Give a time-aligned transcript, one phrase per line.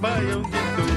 [0.00, 0.89] Baião de Dois.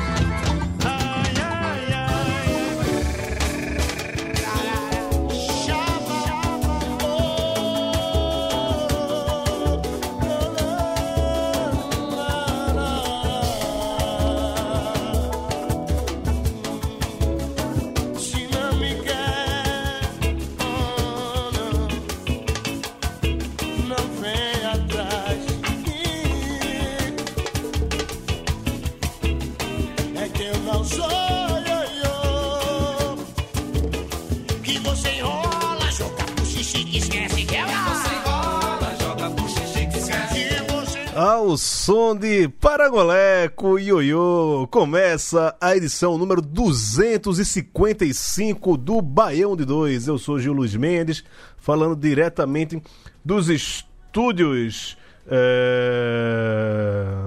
[41.53, 50.07] Ao som de Parangoleco Ioiô, começa a edição número 255 do Baião de Dois.
[50.07, 51.23] Eu sou Gil Luiz Mendes,
[51.55, 52.81] falando diretamente
[53.23, 57.21] dos estúdios é...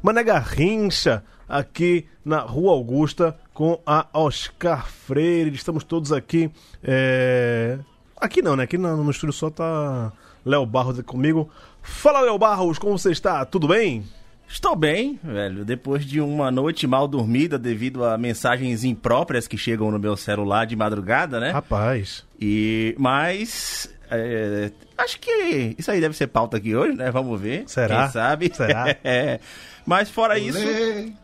[0.00, 5.52] Mané Garrincha, aqui na Rua Augusta, com a Oscar Freire.
[5.52, 6.52] Estamos todos aqui.
[6.84, 7.80] é,
[8.16, 8.62] Aqui não, né?
[8.62, 10.12] Aqui no, no estúdio só tá
[10.44, 11.50] Léo Barros comigo.
[11.86, 13.44] Fala, Léo Barros, como você está?
[13.44, 14.04] Tudo bem?
[14.48, 15.64] Estou bem, velho.
[15.64, 20.66] Depois de uma noite mal dormida devido a mensagens impróprias que chegam no meu celular
[20.66, 21.50] de madrugada, né?
[21.50, 22.24] Rapaz.
[22.40, 27.10] E mas é, acho que isso aí deve ser pauta aqui hoje, né?
[27.10, 27.64] Vamos ver.
[27.66, 28.04] Será?
[28.04, 28.52] Quem sabe?
[28.54, 28.96] Será?
[29.04, 29.40] É.
[29.86, 30.58] Mas fora isso,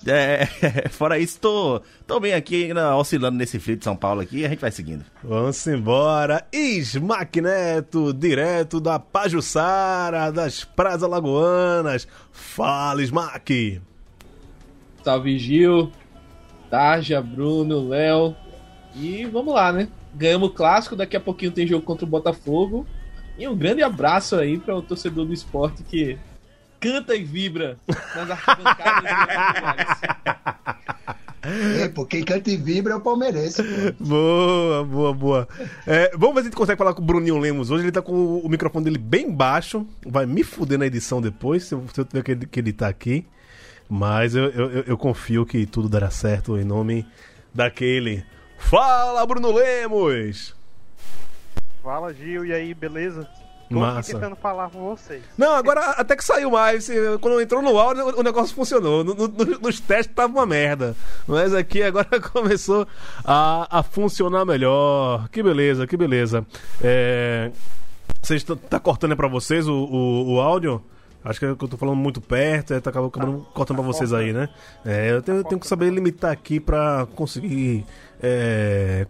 [0.06, 0.46] é,
[0.90, 4.44] fora isso, tô, tô bem aqui ainda oscilando nesse frio de São Paulo aqui.
[4.44, 5.04] A gente vai seguindo.
[5.24, 6.46] Vamos embora.
[6.52, 12.06] Smack Neto, direto da Pajuçara, das Praias Alagoanas.
[12.30, 13.80] Fala, Smack.
[15.02, 15.90] Salve Gil,
[16.70, 18.36] Tarja, Bruno, Léo.
[18.94, 19.88] E vamos lá, né?
[20.14, 22.86] Ganhamos o clássico, daqui a pouquinho tem jogo contra o Botafogo.
[23.38, 26.18] E um grande abraço aí para o torcedor do esporte que
[26.78, 27.78] canta e vibra
[28.14, 30.72] nas arquibancadas e.
[31.44, 33.64] É, pô, quem canta e vibra é o palmeirense.
[33.64, 34.04] pô.
[34.04, 35.48] Boa, boa, boa.
[35.84, 37.82] É, vamos ver se a gente consegue falar com o Bruninho Lemos hoje.
[37.82, 39.84] Ele tá com o microfone dele bem baixo.
[40.06, 42.86] Vai me fuder na edição depois, se eu, se eu tiver que, edi- que editar
[42.86, 43.26] aqui.
[43.88, 47.04] Mas eu, eu, eu- eu confio que tudo dará certo em nome
[47.52, 48.24] daquele.
[48.70, 50.54] Fala, Bruno Lemos!
[51.82, 53.28] Fala Gil, e aí, beleza?
[53.68, 54.12] Tô Massa.
[54.12, 55.22] tentando falar com vocês.
[55.36, 56.84] Não, agora até que saiu mais.
[56.84, 59.02] Se- Quando entrou no áudio, o negócio funcionou.
[59.02, 59.28] No- no-
[59.60, 60.94] nos testes tava uma merda.
[61.26, 62.86] Mas aqui agora começou
[63.24, 65.26] a, a funcionar melhor.
[65.30, 66.46] Que beleza, que beleza.
[66.82, 67.50] É,
[68.22, 70.84] Vocês tá, tá cortando pra vocês o, o, o áudio?
[71.24, 74.32] Acho que eu tô falando muito perto, é, tá acabando acabando cortando pra vocês aí,
[74.32, 74.48] né?
[74.84, 77.84] É, eu tenho, eu tenho que saber limitar aqui pra conseguir
[78.20, 79.06] é,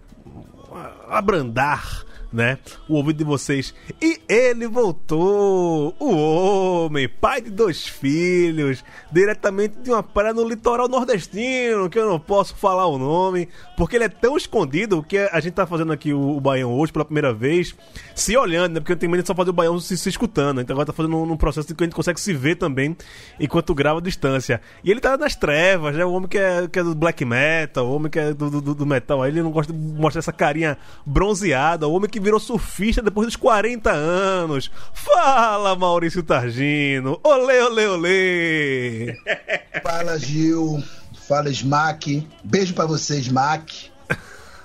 [1.09, 3.75] abrandar, né, o ouvido de vocês.
[4.01, 10.89] E ele voltou, o homem, pai de dois filhos, diretamente de uma praia no litoral
[10.89, 15.41] nordestino, que eu não posso falar o nome, porque ele é tão escondido que a
[15.41, 17.75] gente tá fazendo aqui o, o Baião hoje pela primeira vez,
[18.15, 20.75] se olhando, né, porque tenho medo de só fazer o Baião se, se escutando, então
[20.75, 22.97] agora tá fazendo um, um processo que a gente consegue se ver também,
[23.39, 24.61] enquanto grava a distância.
[24.83, 27.87] E ele tá nas trevas, né, o homem que é, que é do black metal,
[27.87, 30.33] o homem que é do, do, do metal, aí ele não gosta de mostrar essa
[30.33, 34.71] carinha bronzeada, o homem que virou surfista depois dos 40 anos.
[34.95, 37.19] Fala, Maurício Targino!
[37.23, 39.17] Olê, olê, olê!
[39.83, 40.83] Fala, Gil.
[41.29, 42.27] Fala, Smack.
[42.45, 43.91] Beijo pra você, Smack.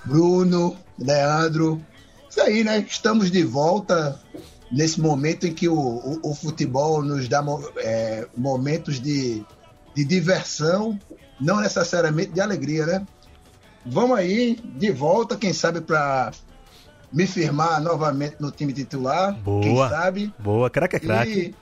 [0.05, 1.81] Bruno, Leandro.
[2.29, 2.85] Isso aí, né?
[2.87, 4.19] Estamos de volta
[4.71, 7.43] nesse momento em que o, o- o futebol nos dá
[7.77, 9.43] é, momentos de,
[9.95, 10.99] de diversão,
[11.39, 13.05] não necessariamente de alegria, né?
[13.85, 16.31] Vamos aí, de volta, quem sabe pra
[17.11, 19.33] me firmar novamente no time titular.
[19.33, 19.89] Quem Boa.
[19.89, 20.33] sabe?
[20.39, 21.55] Boa, craque é craque.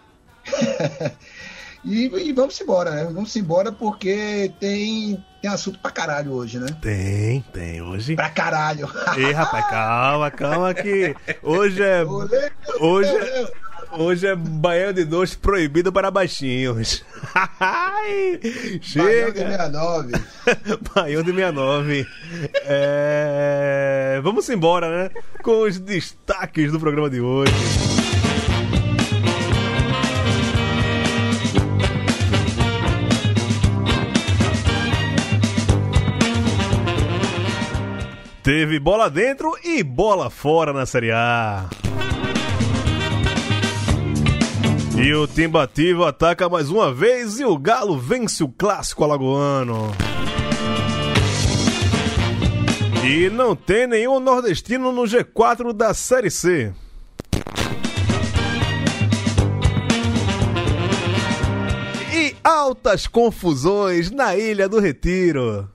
[1.84, 3.04] E, e, e vamos embora, né?
[3.06, 6.68] Vamos embora porque tem, tem assunto pra caralho hoje, né?
[6.82, 8.16] Tem, tem, hoje.
[8.16, 8.90] Pra caralho.
[9.18, 12.04] Ei, rapaz, calma, calma que hoje é.
[12.04, 13.52] Olê, Hoje é,
[13.98, 17.04] Hoje é banho de doce proibido para baixinhos.
[18.82, 19.06] Chega.
[19.06, 20.12] Baião de 69.
[20.94, 22.08] Baião de 69.
[22.66, 24.20] É...
[24.22, 25.10] Vamos embora, né?
[25.42, 27.54] Com os destaques do programa de hoje.
[38.44, 41.68] Teve bola dentro e bola fora na Série A.
[44.98, 49.92] E o Timbativo ataca mais uma vez e o Galo vence o clássico alagoano.
[53.04, 56.74] E não tem nenhum nordestino no G4 da Série C.
[62.14, 65.70] E altas confusões na Ilha do Retiro.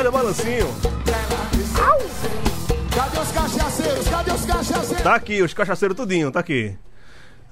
[0.00, 0.66] Olha o balancinho.
[2.94, 4.08] Cadê os cachaceiros?
[4.08, 5.02] Cadê os cachaceiros?
[5.02, 6.74] Tá aqui, os cachaceiros tudinho, tá aqui.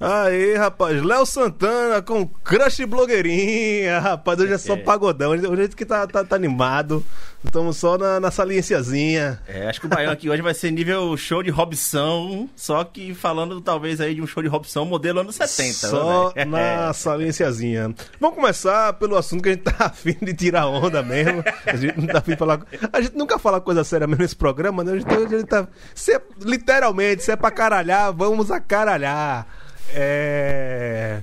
[0.01, 5.67] Aí, rapaz, Léo Santana com crush blogueirinha, rapaz, hoje é só pagodão, hoje hoje é
[5.67, 7.03] que tá, tá, tá animado,
[7.43, 9.41] estamos só na, na saliênciazinha.
[9.45, 13.13] É, acho que o Baião aqui hoje vai ser nível show de Robson, só que
[13.13, 15.73] falando talvez aí de um show de Robson modelo anos 70.
[15.73, 16.45] Só né?
[16.45, 17.93] na saliênciazinha.
[18.21, 21.43] Vamos começar pelo assunto que a gente tá afim de tirar onda mesmo.
[21.65, 22.61] A gente não tá afim de falar.
[22.93, 24.93] A gente nunca fala coisa séria mesmo nesse programa, né?
[24.93, 25.67] A gente, a gente tá.
[25.93, 29.45] Se é- literalmente, se é pra caralhar, vamos acaralhar.
[29.93, 31.21] É.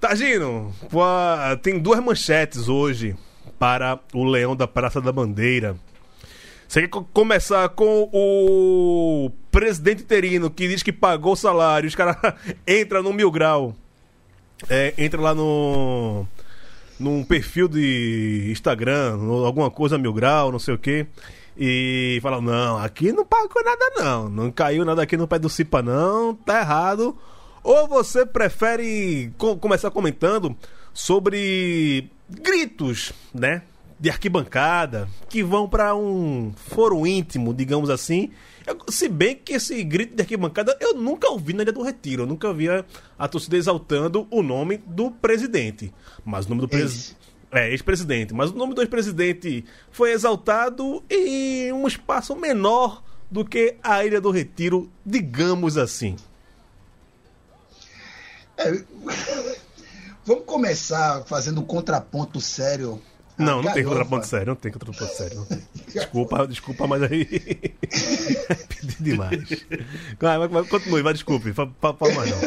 [0.00, 1.00] Tagino, pô,
[1.62, 3.14] tem duas manchetes hoje
[3.58, 5.76] para o Leão da Praça da Bandeira.
[6.66, 11.94] Você quer co- começar com o presidente interino que diz que pagou o salário, os
[11.94, 12.16] caras
[12.66, 13.74] entram no mil grau.
[14.68, 16.26] É, entra lá no.
[16.98, 21.06] num perfil de Instagram, alguma coisa mil grau, não sei o quê.
[21.56, 24.28] E fala, não, aqui não pagou nada não.
[24.28, 27.16] Não caiu nada aqui no pé do Cipa, não, tá errado.
[27.62, 30.56] Ou você prefere co- começar comentando
[30.92, 33.62] sobre gritos, né?
[34.00, 38.30] De arquibancada, que vão para um foro íntimo, digamos assim.
[38.66, 42.22] Eu- se bem que esse grito de arquibancada eu nunca ouvi na Ilha do Retiro.
[42.22, 42.84] Eu nunca via
[43.18, 45.92] a torcida exaltando o nome do presidente.
[46.24, 47.16] Mas o nome do presidente.
[47.52, 48.32] É, ex-presidente.
[48.34, 54.20] Mas o nome do ex-presidente foi exaltado em um espaço menor do que a Ilha
[54.20, 56.16] do Retiro, digamos assim.
[58.66, 59.56] É,
[60.24, 63.00] Vamos começar fazendo um contraponto sério.
[63.36, 65.46] Não, não tem contraponto sério, não tem contraponto sério.
[65.92, 67.24] Desculpa, desculpa, mas aí.
[68.68, 69.66] Pedi demais.
[70.20, 71.52] Vai, vai, vai, continue, vai, desculpe.
[71.52, 71.72] Fala,
[72.14, 72.38] mais não.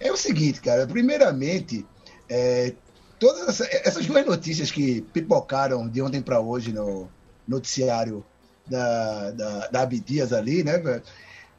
[0.00, 0.86] É, é o seguinte, cara.
[0.86, 1.84] Primeiramente,
[2.28, 2.72] é,
[3.18, 7.08] todas essa- essas duas notícias que pipocaram de ontem para hoje no
[7.46, 8.24] noticiário
[8.66, 11.02] da, da, da Abdias ali, né, velho,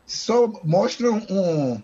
[0.07, 1.81] só mostram um,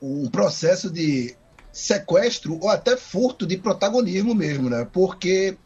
[0.00, 1.36] um processo de
[1.72, 4.86] sequestro ou até furto de protagonismo mesmo, né?
[4.92, 5.56] Porque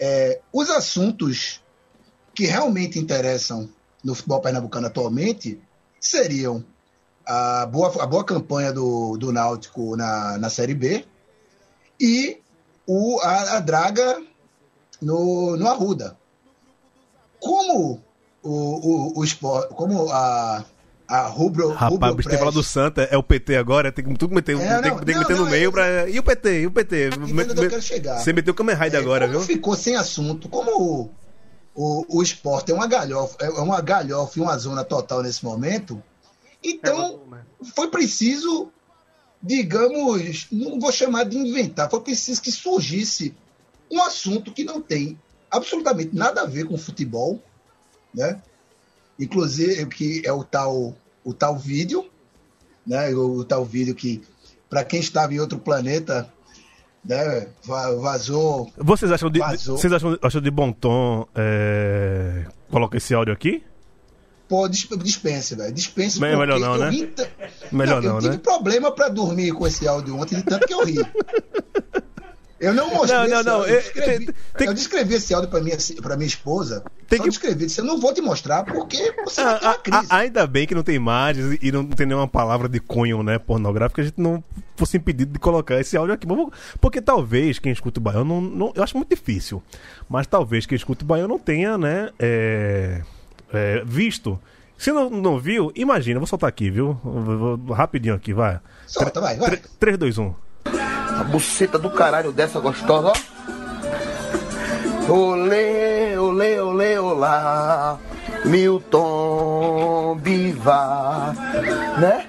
[0.00, 1.62] é, os assuntos
[2.34, 3.68] que realmente interessam
[4.02, 5.60] no futebol pernambucano atualmente
[6.00, 6.64] seriam
[7.26, 11.04] a boa, a boa campanha do, do Náutico na, na Série B
[12.00, 12.40] e
[12.86, 14.20] o, a, a draga
[15.00, 16.16] no, no Arruda.
[17.38, 18.02] Como
[18.42, 20.64] o, o, o como a,
[21.14, 24.34] a Rubro, Rapaz, Rubro tem falado do Santa, é o PT agora, tem que tudo
[24.34, 26.08] meter, É, tem, não, tem que não, meter no não, meio é- pra.
[26.08, 27.10] E o PT, e o PT?
[27.18, 28.18] Me- eu me- quero chegar?
[28.18, 29.46] Você meteu o Kamen Rider É, agora, como viu?
[29.46, 31.10] ficou sem assunto, como o,
[31.74, 36.02] o, o esporte é uma galhofa, é uma galhofa e uma zona total nesse momento,
[36.64, 37.20] então
[37.74, 38.70] foi preciso,
[39.42, 43.34] digamos, não vou chamar de inventar, foi preciso que surgisse
[43.90, 45.18] um assunto que não tem
[45.50, 47.38] absolutamente nada a ver com futebol,
[48.14, 48.40] né?
[49.18, 52.04] Inclusive que é o tal o tal vídeo,
[52.86, 53.10] né?
[53.14, 54.22] O, o tal vídeo que
[54.68, 56.28] para quem estava em outro planeta,
[57.04, 57.46] né?
[57.64, 59.76] va- Vazou Vocês acham de, Vazou.
[59.76, 63.62] vocês acham, acham de bom tom é, colocar esse áudio aqui?
[64.48, 65.72] Pô, dis- dispense, velho.
[65.72, 66.22] Dispense.
[66.22, 66.90] É melhor não, eu né?
[66.90, 67.14] ri
[67.70, 68.38] Melhor eu não, tive né?
[68.42, 70.96] problema pra dormir com esse áudio ontem, de tanto que eu ri.
[72.62, 75.60] Eu não mostrei Não, não, não, Eu descrevi, tem- tem- eu descrevi esse áudio pra
[75.60, 76.84] minha, pra minha esposa.
[77.08, 77.66] Tem só que- descrevi.
[77.66, 80.06] Disse, eu não vou te mostrar porque você vai ter Ah, uma crise.
[80.08, 83.36] ah, ainda bem que não tem imagens e não tem nenhuma palavra de cunho né,
[83.36, 84.42] pornográfico, a gente não
[84.76, 86.26] fosse impedido de colocar esse áudio aqui.
[86.80, 89.60] Porque talvez quem escuta o Baião, não, não- eu acho muito difícil,
[90.08, 93.02] mas talvez quem escuta o Baião não tenha né, é,
[93.52, 94.38] é, visto.
[94.78, 96.96] Se não, não viu, imagina, vou soltar aqui, viu?
[97.04, 98.60] Vou- vou- rapidinho aqui, vai.
[98.86, 99.60] Solta, vai, vai.
[99.80, 100.32] 3, 2, 1.
[101.22, 103.12] A buceta do caralho dessa gostosa,
[105.08, 105.12] ó.
[105.12, 107.96] Olê, olê, olê, olá,
[108.44, 111.32] Milton Bivar,
[112.00, 112.26] né?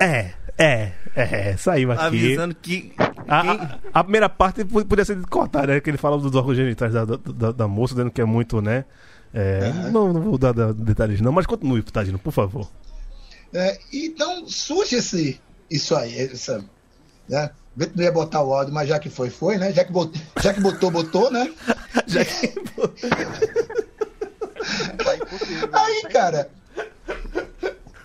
[0.00, 2.02] É, é, é, saiu aqui.
[2.04, 2.92] Avisando que.
[3.28, 5.80] A, a- a primeira parte po- podia ser cortada, né?
[5.80, 8.60] Que ele fala dos órgãos genitais da, da, da- da moça, dizendo que é muito,
[8.60, 8.84] né?
[9.32, 12.68] É, não, não vou dar, dar detalhes, não, mas continue, Tadino, por favor.
[13.54, 16.64] É, então surge esse, isso aí, essa,
[17.28, 17.50] né?
[17.76, 19.72] Vê que não ia botar o áudio, mas já que foi, foi, né?
[19.72, 21.52] Já que botou, já que botou, botou, né?
[22.06, 22.54] Já que-
[25.72, 26.50] Aí, cara,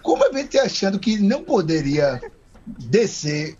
[0.01, 2.21] como a gente achando que não poderia
[2.65, 3.57] descer,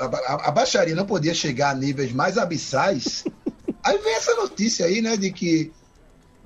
[0.00, 3.24] a, a- a baixaria não podia chegar a níveis mais abissais,
[3.82, 5.72] aí vem essa notícia aí, né, de que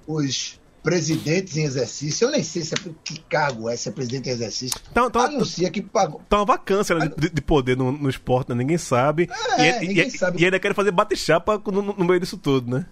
[0.07, 4.28] os presidentes em exercício, eu nem sei se é, que cargo é, se é presidente
[4.28, 6.23] em exercício, Então, então, anuncia que pagou.
[6.28, 8.54] tá uma vacância né, de, de poder no, no esporte, né?
[8.54, 9.28] Ninguém sabe.
[9.58, 10.40] É, e, ninguém e- sabe.
[10.40, 12.87] e ainda querem fazer bate-chapa no, no meio disso tudo, né?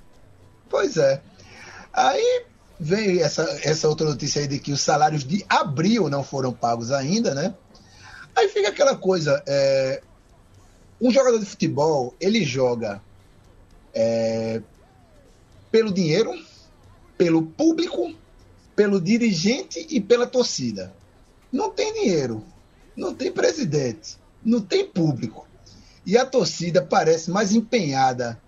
[0.69, 1.23] Pois é.
[1.93, 2.45] Aí
[2.79, 6.91] vem essa, essa outra notícia aí de que os salários de abril não foram pagos
[6.91, 7.55] ainda, né?
[8.35, 10.03] Aí fica aquela coisa, é,
[11.01, 13.01] um jogador de futebol, ele joga
[13.95, 14.61] é,
[15.71, 16.31] pelo dinheiro,
[17.17, 18.15] pelo público,
[18.75, 20.93] pelo dirigente e pela torcida.
[21.53, 22.45] Não tem dinheiro,
[22.97, 25.47] não tem presidente, não tem público.
[26.05, 28.41] E a torcida parece mais empenhada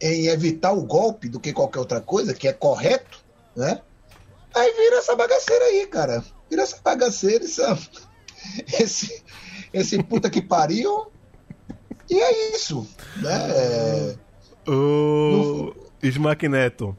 [0.00, 3.80] em evitar o golpe do que qualquer outra coisa, que é correto, né?
[4.54, 6.24] Aí vira essa bagaceira aí, cara.
[6.50, 7.78] Vira essa bagaceira, essa,
[8.80, 9.22] esse,
[9.72, 11.06] esse puta que pariu.
[12.08, 13.50] E é isso, né?
[13.50, 14.16] É,
[14.70, 16.96] O Smack Neto.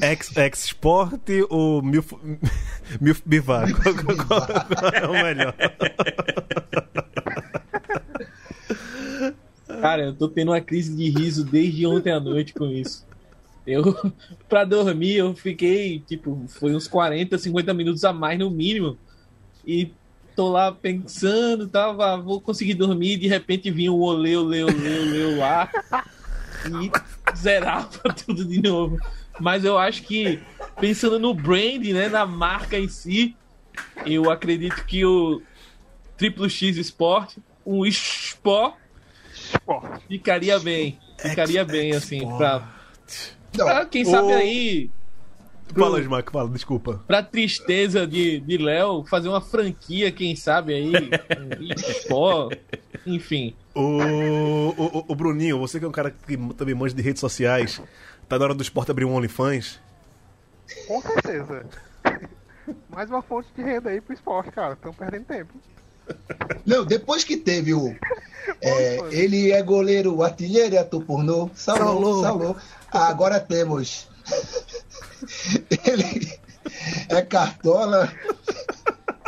[0.00, 2.12] Ex, ex Sport ou Milf,
[3.00, 3.68] Milf Bivar?
[3.72, 5.54] Qual, qual- qual é o melhor?
[9.80, 13.06] Cara, eu tô tendo uma crise de riso desde ontem à noite com isso.
[13.66, 13.82] Eu,
[14.48, 18.96] pra dormir, eu fiquei, tipo, foi uns 40, 50 minutos a mais no mínimo.
[19.66, 19.92] E
[20.34, 25.36] tô lá pensando, tava, vou conseguir dormir, de repente vinha o olê, olê, olê, olê
[25.36, 25.70] lá.
[26.66, 27.88] E zerava
[28.26, 28.98] tudo de novo.
[29.40, 30.38] Mas eu acho que,
[30.80, 33.34] pensando no brand, né, na marca em si,
[34.04, 35.40] eu acredito que o
[36.16, 38.74] Triplo X Sport, um Sport,
[40.08, 40.98] ficaria bem.
[41.18, 42.68] Ficaria bem, assim, pra,
[43.56, 44.90] pra quem sabe aí,
[45.76, 47.00] Fala, Smack, fala, desculpa.
[47.06, 52.58] pra tristeza de de Léo, fazer uma franquia, quem sabe aí, um Sport,
[53.06, 53.54] enfim.
[53.74, 57.20] O, o, o- o Bruninho, você que é um cara que também manja de redes
[57.20, 57.80] sociais,
[58.30, 59.80] tá na hora do esporte abrir um OnlyFans?
[60.86, 61.66] Com certeza.
[62.88, 64.74] Mais uma fonte de renda aí pro esporte, cara.
[64.74, 65.52] Estão perdendo tempo.
[66.64, 67.94] não, depois que teve o.
[68.62, 71.50] é, ele é goleiro, artilheiro e ator pornô.
[71.54, 72.22] Salou, Salou.
[72.22, 72.56] salou.
[72.92, 74.08] Agora temos.
[75.84, 76.32] ele
[77.08, 78.12] é cartola.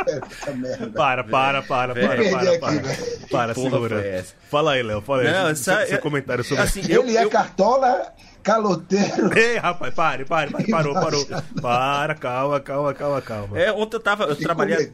[0.07, 0.91] Essa merda.
[0.91, 3.27] Para, para, para, para, para, aqui, para.
[3.29, 4.25] Para, segura.
[4.49, 5.31] Fala aí, Léo, fala aí.
[5.31, 9.31] Não, seu, essa- seu comentário sobre assim, eu, ele é cartola, caloteiro.
[9.37, 11.25] Ei, rapaz, pare, pare, pare, parou, parou.
[11.61, 13.59] Para, calma, calma, calma, calma.
[13.59, 14.25] É, ontem eu tava.
[14.25, 14.91] Eu trabalhei,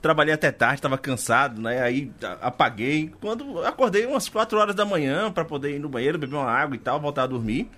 [0.00, 1.82] trabalhei até tarde, tava cansado, né?
[1.82, 3.10] Aí apaguei.
[3.20, 6.76] Quando acordei umas 4 horas da manhã pra poder ir no banheiro, beber uma água
[6.76, 7.68] e tal, voltar a dormir.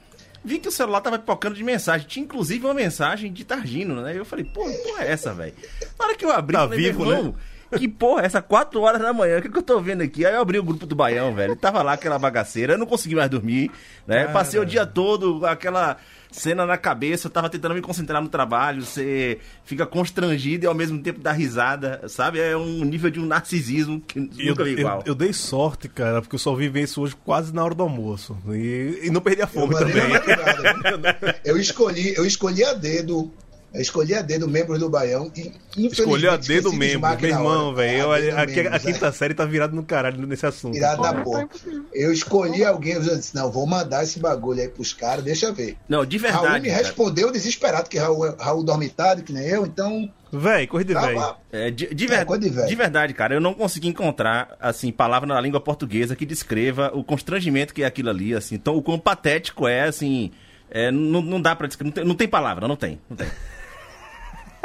[0.44, 2.06] Vi que o celular tava pipocando de mensagem.
[2.06, 4.18] Tinha inclusive uma mensagem de Targino, né?
[4.18, 5.54] Eu falei, pô, que porra é essa, velho?
[5.96, 7.34] Na hora que eu abri, Tá eu falei, vivo, meu irmão,
[7.76, 10.24] Que porra, é essa 4 horas da manhã, o que, que eu tô vendo aqui?
[10.26, 11.56] Aí eu abri o grupo do Baião, velho.
[11.56, 13.70] Tava lá aquela bagaceira, eu não consegui mais dormir,
[14.06, 14.26] né?
[14.28, 15.96] Passei o dia todo aquela
[16.30, 20.74] cena na cabeça, eu tava tentando me concentrar no trabalho, você fica constrangido e ao
[20.74, 22.40] mesmo tempo dá risada, sabe?
[22.40, 25.02] É um nível de um narcisismo que Eu, nunca vi eu, igual.
[25.04, 27.82] eu dei sorte, cara, porque eu só vim ver isso hoje quase na hora do
[27.82, 28.36] almoço.
[28.48, 29.94] E, e não perdi a fome Eu também.
[31.44, 33.30] Eu escolhi, eu escolhi a dedo.
[33.74, 35.30] Eu escolhi a dedo membros do Baião.
[35.34, 38.10] E, infelizmente, Escolheu a dedo membro, meu na irmão, velho.
[38.10, 39.12] A a quinta é.
[39.12, 40.74] série tá virado no caralho nesse assunto.
[40.74, 41.48] Virado da Tá porra.
[41.94, 45.54] Eu escolhi alguém, eu disse, não, vou mandar esse bagulho aí pros caras, deixa eu
[45.54, 45.76] ver.
[45.88, 46.62] Não, de Raul verdade.
[46.64, 46.82] me cara.
[46.82, 50.10] respondeu desesperado, que Raul, Raul dorme tarde, que nem eu, então.
[50.30, 51.14] Véi, corrida de véi.
[51.14, 52.68] Tava, É, de, de, É, ver- coisa de velho.
[52.68, 57.02] de verdade, cara, eu não consegui encontrar, assim, palavra na língua portuguesa que descreva o
[57.02, 58.54] constrangimento que é aquilo ali, assim.
[58.54, 60.30] Então, o quão patético é, assim,
[60.70, 63.26] é, não, não dá pra descrever, não tem, não tem palavra, não tem, não tem.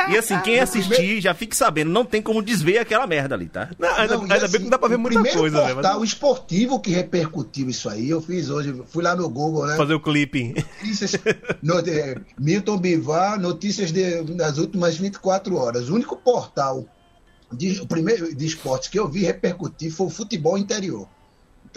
[0.09, 3.69] E assim, quem assistir já fique sabendo, não tem como desver aquela merda ali, tá?
[3.79, 5.65] Não, ainda, Não, ainda bem assim, que não dá pra ver o muita primeiro coisa,
[5.65, 5.73] né?
[5.73, 9.75] portal esportivo que repercutiu isso aí, eu fiz hoje, fui lá no Google, né?
[9.75, 10.53] Fazer o clipe.
[10.81, 11.13] Notícias,
[11.63, 15.89] no- é, Milton Bivar, notícias de- das últimas 24 horas.
[15.89, 16.85] O único portal
[17.51, 21.07] de, o primeiro de esportes que eu vi repercutir foi o futebol interior.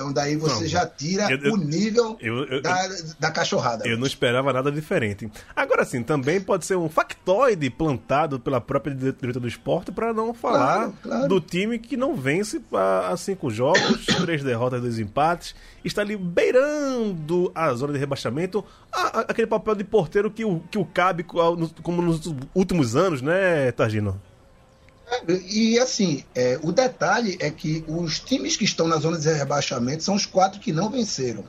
[0.01, 2.89] Então daí você Não, já tira eu- o nível eu- eu- da,
[3.19, 3.87] da cachorrada.
[3.87, 5.31] Eu não esperava nada diferente.
[5.55, 10.33] Agora sim, também pode ser um factoide plantado pela própria diretora do esporte para não
[10.33, 11.29] falar Claro, claro.
[11.29, 15.55] do time que não vence há há cinco jogos, três derrotas, dois empates,
[15.85, 20.61] está ali beirando a zona de rebaixamento, a- a- aquele papel de porteiro que o,
[20.71, 22.23] que o cabe como nos
[22.55, 24.21] últimos anos, né, Targino?
[25.49, 30.03] E assim, é, o detalhe é que os times que estão na zona de rebaixamento
[30.03, 31.45] são os quatro que não venceram.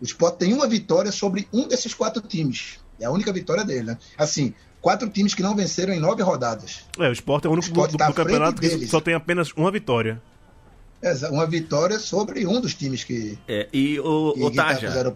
[0.00, 2.78] O Sport tem uma vitória sobre um desses quatro times.
[2.98, 3.98] É a única vitória dele, né?
[4.16, 6.84] Assim, quatro times que não venceram em nove rodadas.
[6.98, 9.14] É, o esporte é o único do, Sport do- tá do campeonato que só tem
[9.14, 10.20] apenas uma vitória.
[11.02, 14.64] Exa- Uma vitória sobre um dos times que, É, e o, que, o tá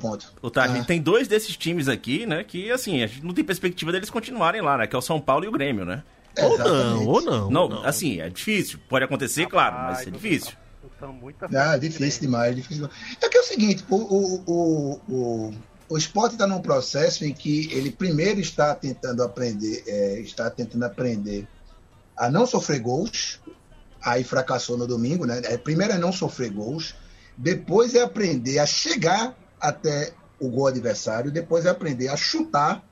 [0.01, 0.33] ponto.
[0.41, 0.85] o Tarja, Ah.
[0.85, 4.63] tem dois desses times aqui, né, que assim, a gente não tem perspectiva deles continuarem
[4.63, 6.03] lá, né, que é o São Paulo e o Grêmio, né?
[6.43, 7.51] Ou não, ou não.
[7.51, 7.85] Não, ou não.
[7.85, 10.53] assim, é difícil, pode acontecer, claro, mas é difícil.
[10.99, 13.17] São muitas Ah, difícil demais, difícil demais.
[13.23, 15.55] É que é o seguinte, o, o, o, o,
[15.89, 20.85] o esporte está num processo em que ele primeiro está tentando aprender, é, está tentando
[20.85, 21.47] aprender
[22.17, 23.41] a não sofrer gols,
[24.03, 25.41] aí fracassou no domingo, né?
[25.45, 26.95] É, Primeiro é não sofrer gols,
[27.37, 32.85] depois é aprender a chegar até o gol adversário, depois é aprender a chutar,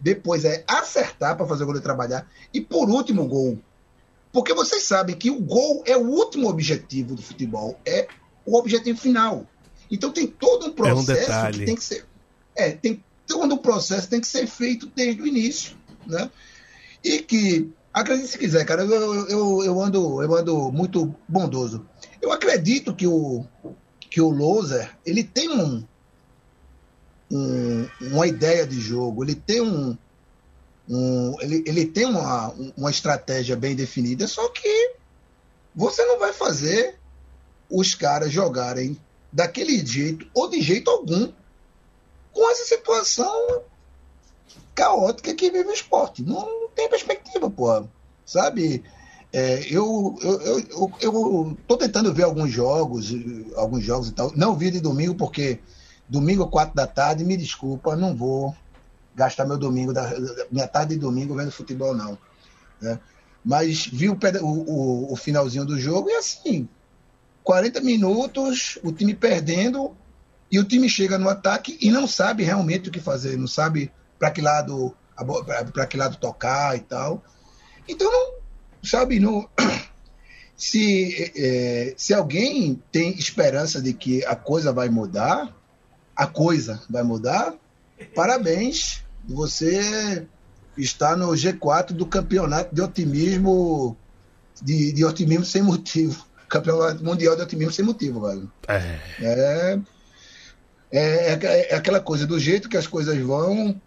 [0.00, 3.58] depois é acertar para fazer o goleiro trabalhar, e por último o gol.
[4.32, 8.08] Porque vocês sabem que o gol é o último objetivo do futebol, é
[8.46, 9.46] o objetivo final.
[9.90, 11.58] Então tem todo um processo detalhe.
[11.58, 12.06] que tem que ser.
[12.54, 15.76] É, tem todo um processo que tem que ser feito desde o início.
[16.06, 16.30] Né?
[17.02, 21.86] E que, acredite se quiser, cara, eu, eu, eu, ando, eu ando muito bondoso.
[22.22, 23.44] Eu acredito que o,
[23.98, 25.84] que o Loser, ele tem um,
[27.30, 29.96] um- uma ideia de jogo, ele tem um,
[30.88, 34.94] um- ele, ele tem uma, uma estratégia bem definida, só que
[35.74, 36.98] você não vai fazer
[37.70, 38.98] os caras jogarem
[39.32, 41.32] daquele jeito ou de jeito algum
[42.32, 43.62] com essa situação
[44.74, 46.22] caótica que vive o esporte.
[46.22, 47.88] Não, não tem perspectiva, porra.
[48.24, 48.82] Sabe?
[49.32, 53.12] É, eu, eu, eu, eu, tô tentando ver alguns jogos,
[53.54, 54.32] alguns jogos e tal.
[54.34, 55.60] Não vi de domingo, porque
[56.10, 58.54] domingo, quatro da tarde, me desculpa, não vou
[59.14, 60.10] gastar meu domingo, da,
[60.50, 62.18] minha tarde de domingo vendo futebol, não.
[62.80, 62.98] né?
[63.44, 66.68] Mas vi o, o, o, finalzinho do jogo e assim,
[67.44, 69.96] 40 minutos, o time perdendo,
[70.50, 73.90] e o time chega no ataque e não sabe realmente o que fazer, não sabe
[74.18, 74.94] para que lado
[75.72, 77.22] para que lado tocar e tal.
[77.86, 78.40] Então não
[78.82, 79.48] sabe não
[80.56, 85.54] se eh, se alguém tem esperança de que a coisa vai mudar,
[86.20, 87.54] a coisa vai mudar,
[88.14, 90.26] parabéns, você
[90.76, 93.96] está no G4 do campeonato de otimismo
[94.60, 96.26] de, de otimismo sem motivo.
[96.46, 98.52] Campeonato Mundial de Otimismo sem motivo, velho.
[98.68, 99.00] É.
[99.22, 99.80] É,
[100.92, 103.80] é, é, é aquela coisa, do jeito que as coisas vão,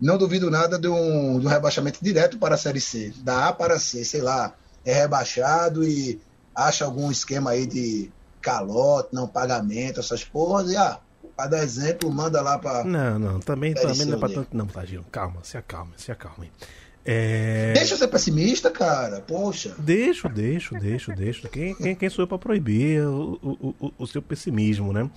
[0.00, 3.12] não duvido nada de um, de um rebaixamento direto para a Série C.
[3.18, 6.20] Da A para C, sei lá, é rebaixado e
[6.52, 10.98] acha algum esquema aí de calote, não pagamento, essas porras, e ah,
[11.36, 12.84] para dar exemplo, manda lá para.
[12.84, 15.04] Não, não, também, também não é pra tanto não, Tagino.
[15.12, 16.50] Calma, se acalme, se acalme.
[17.04, 17.72] É...
[17.74, 19.20] Deixa eu ser pessimista, cara.
[19.20, 19.74] Poxa.
[19.78, 21.48] Deixo, deixo, deixo, deixo.
[21.48, 25.08] Quem, quem, quem sou eu pra proibir o, o, o, o seu pessimismo, né?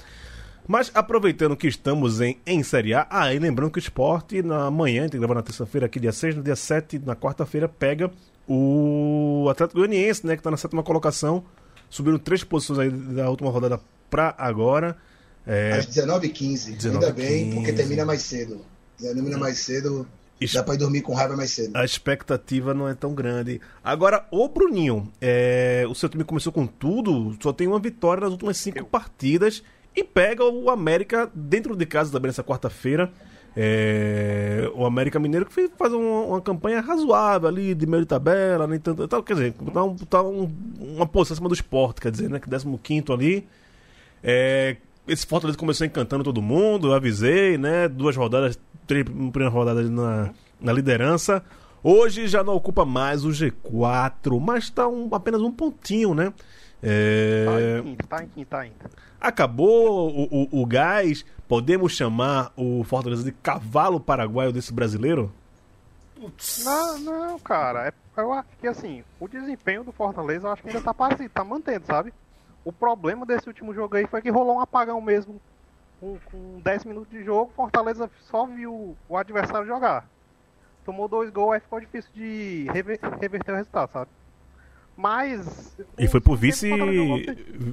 [0.67, 4.69] Mas aproveitando que estamos em, em Série A, ah, e lembrando que o esporte na
[4.69, 8.11] manhã, a gente grava na terça-feira, aqui dia 6, no dia 7, na quarta-feira, pega
[8.47, 10.37] o Atlético Goianiense, né?
[10.37, 11.43] Que tá na sétima colocação,
[11.89, 13.79] subindo três posições aí da última rodada
[14.11, 14.95] pra agora.
[15.47, 16.77] É, Às 19h15.
[16.77, 16.91] 19h15.
[16.93, 18.61] Ainda bem, porque termina mais cedo.
[18.99, 20.07] Termina mais cedo.
[20.39, 20.53] Isso.
[20.53, 21.75] Dá pra ir dormir com raiva mais cedo.
[21.75, 23.59] a expectativa não é tão grande.
[23.83, 28.31] Agora, ô Bruninho, é, o seu time começou com tudo, só tem uma vitória nas
[28.31, 29.61] últimas cinco partidas
[29.95, 33.11] e pega o América dentro de casa também nessa quarta-feira.
[33.81, 38.07] É, o América Mineiro que fez, faz uma, uma campanha razoável ali, de meio de
[38.07, 39.05] tabela, nem tanto.
[39.09, 40.49] Tal, quer dizer, tá, um- tá um-
[40.79, 42.39] uma posição acima do esporte, quer dizer, né?
[42.39, 43.45] Que 15 ali.
[44.23, 44.77] É,
[45.11, 47.87] esse Fortaleza começou encantando todo mundo, eu avisei, né?
[47.87, 51.43] Duas rodadas, três primeiras rodadas na, na liderança.
[51.83, 56.33] Hoje já não ocupa mais o G4, mas tá um, apenas um pontinho, né?
[56.81, 58.91] É, Tá em quinto, tá em quinto ainda.
[59.19, 61.25] acabou o, o, o gás.
[61.47, 65.31] Podemos chamar o Fortaleza de cavalo paraguaio desse brasileiro?
[66.63, 67.87] Não, não, cara.
[67.87, 71.29] É, eu acho que assim, o desempenho do Fortaleza eu acho que ainda tá parecido,
[71.29, 72.13] tá mantendo, sabe?
[72.69, 75.41] O problema desse último jogo aí foi que rolou um apagão mesmo.
[75.99, 80.07] Com, com 10 minutos de jogo, Fortaleza só viu o adversário jogar.
[80.85, 84.11] Tomou dois gols, aí ficou difícil de rever- reverter o resultado, sabe?
[84.95, 85.75] Mas.
[85.97, 86.69] E foi pro vice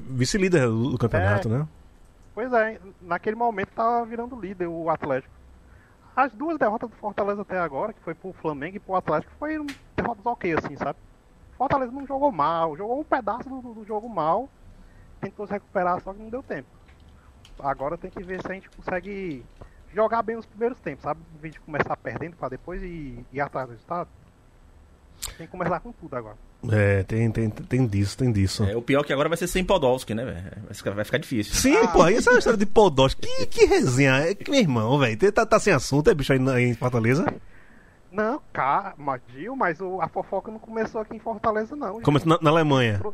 [0.09, 1.59] vice-líder do, do campeonato, É.
[1.59, 1.69] né?
[2.35, 5.33] Pois é, naquele momento tava virando líder o Atlético.
[6.17, 9.67] As duas derrotas do Fortaleza até agora, que foi pro Flamengo e pro Atlético, foram
[9.95, 10.99] derrotas ok, assim, sabe?
[11.59, 14.49] Fortaleza não jogou mal, jogou um pedaço do, do jogo mal,
[15.31, 16.69] tentou se recuperar, só que não deu tempo.
[17.59, 19.45] Agora tem que ver se a gente consegue
[19.95, 21.21] jogar bem os primeiros tempos, sabe?
[21.37, 24.09] Em vez de começar perdendo pra depois ir, ir atrás do resultado.
[25.39, 26.37] Tem que começar com tudo agora.
[26.71, 28.65] É, tem, tem, tem disso, tem disso.
[28.65, 30.95] É, o pior é que agora vai ser sem Podolski, né, velho?
[30.95, 31.55] Vai ficar- difícil.
[31.55, 33.23] Sim, pô, essa é uma história de Podolski.
[33.23, 34.17] Que, que resenha.
[34.17, 37.25] É que, meu irmão, velho, tá, tá sem assunto, é bicho aí na- em Fortaleza?
[38.13, 38.95] Não, cara,
[39.29, 42.01] Gil, mas o- a fofoca não começou aqui em Fortaleza, não.
[42.03, 43.01] Começou na, na Alemanha.
[43.03, 43.13] Na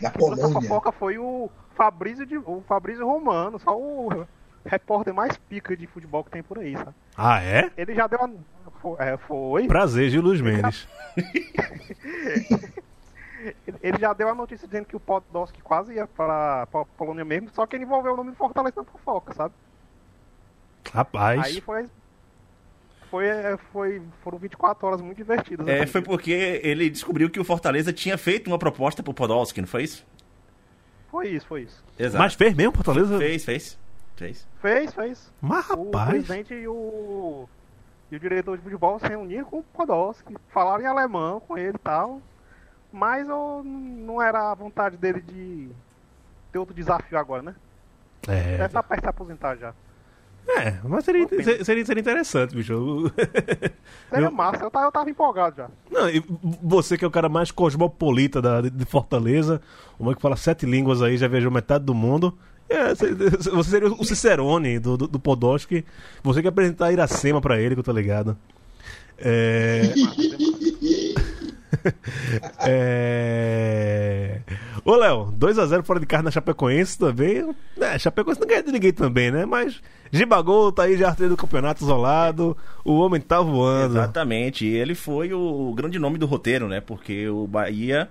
[0.00, 0.48] Essa Polônia.
[0.48, 4.26] fofoca foi o Fabrício, de, o Fabrício Romano, só o
[4.64, 6.94] repórter mais pica de futebol que tem por aí, sabe?
[7.16, 7.70] Ah, é?
[7.76, 8.34] Ele já deu uma.
[8.80, 8.96] Foi.
[8.98, 9.66] É, foi.
[9.66, 10.86] Prazer, Gil Luiz Mendes.
[13.66, 17.24] Ele- Ele já deu a notícia dizendo que o Podolski quase ia para a Polônia
[17.24, 19.54] mesmo, só que ele envolveu o nome do Fortaleza na fofoca, sabe?
[20.92, 21.44] Rapaz.
[21.44, 21.86] Aí foi.
[23.10, 24.02] Foi, é, foi.
[24.22, 25.66] Foram 24 horas muito divertidas.
[25.66, 25.92] É, assim.
[25.92, 29.84] foi porque ele descobriu que o Fortaleza tinha feito uma proposta pro Podolski, não foi
[29.84, 30.06] isso?
[31.10, 31.84] Foi isso, foi isso.
[31.98, 32.18] Exato.
[32.22, 33.18] Mas fez mesmo, Fortaleza?
[33.18, 33.78] Fez, fez.
[34.16, 34.48] Fez.
[34.60, 35.32] Fez, fez.
[35.40, 36.08] Mas, O rapaz.
[36.10, 37.48] presidente e o,
[38.10, 41.76] e o diretor de futebol se reuniram com o Podolski, falaram em alemão com ele
[41.76, 42.20] e tal.
[42.92, 45.68] Mas eu, não era a vontade dele de
[46.50, 47.54] ter outro desafio agora, né?
[48.26, 49.74] É, Deve estar perto de se aposentar já.
[50.48, 51.26] É, mas seria,
[51.64, 53.10] seria, seria interessante, bicho.
[54.08, 55.68] Seria Eu- massa, eu tava, eu tava empolgado já.
[55.90, 56.22] Não, e
[56.62, 59.60] você que é o cara mais cosmopolita da, de Fortaleza,
[59.98, 62.36] o homem que fala sete línguas aí, já viajou metade do mundo.
[62.68, 63.08] É, cê-
[63.40, 65.84] cê- você seria o Cicerone do, do, do Podolski.
[66.22, 68.36] Você que apresentar Iracema pra ele, que eu tô ligado.
[69.18, 69.82] É.
[72.66, 74.40] é...
[74.86, 77.52] Ô, Léo, 2x0 fora de casa na Chapecoense também.
[77.80, 79.44] É, Chapecoense não ganha de ninguém também, né?
[79.44, 82.56] Mas Gibagol tá aí já artilheiro do campeonato isolado.
[82.84, 83.94] O homem tá voando.
[83.98, 84.64] Exatamente.
[84.64, 86.80] Ele foi o grande nome do roteiro, né?
[86.80, 88.08] Porque o Bahia,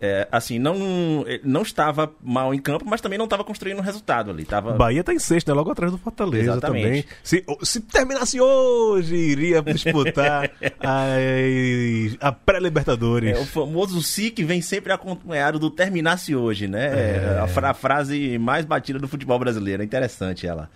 [0.00, 4.30] é, assim, não, não estava mal em campo, mas também não estava construindo um resultado
[4.30, 4.44] ali.
[4.44, 4.72] Tava...
[4.72, 5.54] Bahia tá em sexto, né?
[5.54, 6.84] Logo atrás do Fortaleza Exatamente.
[6.84, 7.04] também.
[7.22, 10.50] Se, se terminasse hoje, iria disputar
[10.82, 13.36] a, a pré-Libertadores.
[13.36, 17.38] É, o famoso si que vem sempre acompanhado do terminasse hoje, né?
[17.42, 19.82] A, fra- a frase mais batida do futebol brasileiro.
[19.82, 20.68] É interessante ela.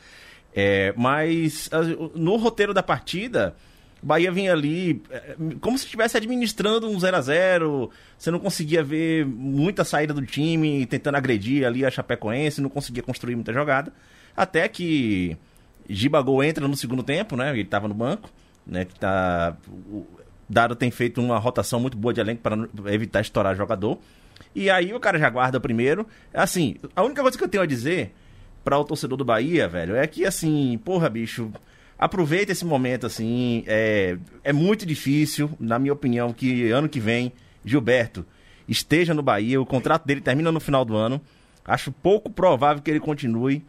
[0.55, 1.83] É, mas a-
[2.15, 3.55] no roteiro da partida,
[4.03, 8.83] Bahia vinha ali é, como se estivesse administrando um 0 a 0 Você não conseguia
[8.83, 13.93] ver muita saída do time, tentando agredir ali a Chapecoense, não conseguia construir muita jogada.
[14.37, 15.37] Até que
[15.89, 17.51] Gibagol entra no segundo tempo, né?
[17.51, 18.31] Ele estava no banco,
[18.67, 18.85] né?
[18.85, 20.07] Que tá, o
[20.49, 22.57] Dado tem feito uma rotação muito boa de elenco para
[22.93, 23.99] evitar estourar jogador.
[24.55, 26.07] E aí o cara já guarda o primeiro.
[26.33, 28.15] Assim, a única coisa que eu tenho a dizer
[28.65, 31.51] para o torcedor do Bahia, velho, é que assim, porra, bicho,
[31.99, 33.65] aproveita esse momento assim.
[33.67, 37.33] É, é muito difícil, na minha opinião, que ano que vem
[37.65, 38.25] Gilberto
[38.69, 39.61] esteja no Bahia.
[39.61, 41.21] O contrato dele termina no final do ano.
[41.65, 43.65] Acho pouco provável que ele continue.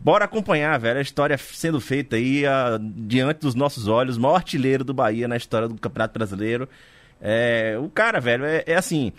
[0.00, 4.16] Bora acompanhar, velho, a história sendo feita aí a- diante dos nossos olhos.
[4.16, 6.68] O maior artilheiro do Bahia na história do Campeonato Brasileiro.
[7.20, 9.12] É, o cara, velho, é, é assim.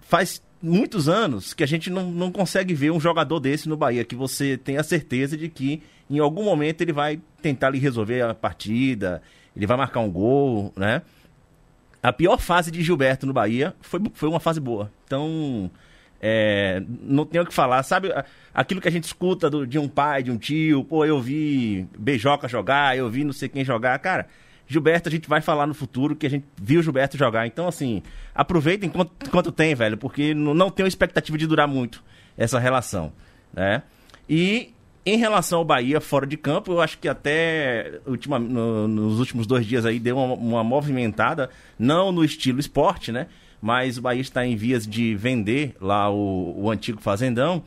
[0.00, 4.04] Faz muitos anos que a gente não, não consegue ver um jogador desse no Bahia,
[4.04, 8.22] que você tem a certeza de que em algum momento ele vai tentar ali resolver
[8.22, 9.22] a partida,
[9.56, 11.02] ele vai marcar um gol, né?
[12.02, 14.90] A pior fase de Gilberto no Bahia foi, foi uma fase boa.
[15.04, 15.70] Então,
[16.20, 17.82] é, não tenho o que falar.
[17.82, 18.08] Sabe
[18.54, 20.84] aquilo que a gente escuta do- de um pai, de um tio?
[20.84, 23.98] Pô, eu vi Beijoca jogar, eu vi não sei quem jogar.
[23.98, 24.28] Cara,
[24.68, 27.46] Gilberto a gente vai falar no futuro que a gente viu Gilberto jogar.
[27.46, 28.02] Então, assim,
[28.34, 32.04] aproveita enquanto, enquanto tem, velho, porque não, não tenho expectativa de durar muito
[32.36, 33.12] essa relação,
[33.52, 33.82] né?
[34.28, 34.70] E
[35.06, 39.46] em relação ao Bahia fora de campo, eu acho que até ultima, no- nos últimos
[39.46, 43.26] dois dias aí deu uma, uma movimentada, não no estilo esporte, né?
[43.60, 47.62] Mas o Bahia está em vias de vender lá o, o antigo Fazendão.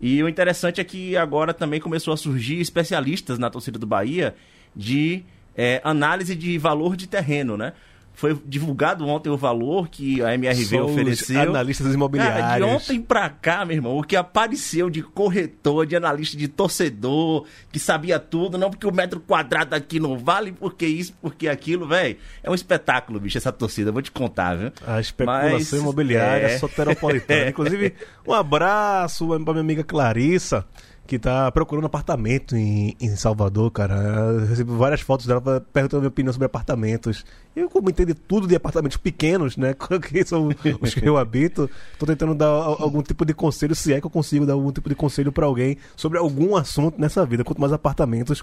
[0.00, 4.34] E o interessante é que agora também começou a surgir especialistas na torcida do Bahia
[4.74, 5.22] de
[5.56, 7.72] é, análise de valor de terreno, né?
[8.16, 11.40] Foi divulgado ontem o valor que a MRV os ofereceu.
[11.40, 12.38] analistas imobiliários.
[12.38, 16.46] Cara, de ontem pra cá, meu irmão, o que apareceu de corretor, de analista de
[16.46, 21.48] torcedor, que sabia tudo, não porque o metro quadrado aqui não vale, porque isso, porque
[21.48, 22.16] aquilo, velho.
[22.40, 24.72] É um espetáculo, bicho, essa torcida, vou te contar, viu?
[24.86, 26.58] A especulação Mas, imobiliária é.
[26.58, 27.50] soteropolitana.
[27.50, 30.64] Inclusive, um abraço pra minha amiga Clarissa,
[31.06, 33.94] que tá procurando apartamento em, em Salvador, cara.
[33.94, 35.40] Eu recebi várias fotos dela
[35.72, 37.24] perguntando minha opinião sobre apartamentos.
[37.54, 39.74] Eu, como entendo tudo de apartamentos pequenos, né?
[40.08, 40.48] Que são
[40.80, 44.06] os que eu habito, tô tentando dar al- algum tipo de conselho, se é que
[44.06, 47.60] eu consigo dar algum tipo de conselho pra alguém sobre algum assunto nessa vida, quanto
[47.60, 48.42] mais apartamentos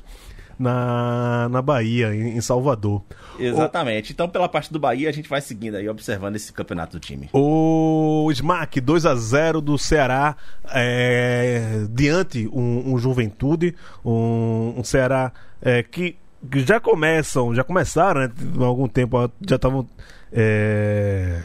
[0.57, 3.03] na, na Bahia, em, em Salvador.
[3.39, 4.11] Exatamente.
[4.13, 7.29] Então, pela parte do Bahia, a gente vai seguindo aí, observando esse campeonato do time.
[7.33, 10.35] O Smack 2 a 0 do Ceará
[10.69, 16.15] é, diante um, um Juventude, um, um Ceará é, que,
[16.49, 19.87] que já começam, já começaram, né, há algum tempo já estavam
[20.31, 21.41] é,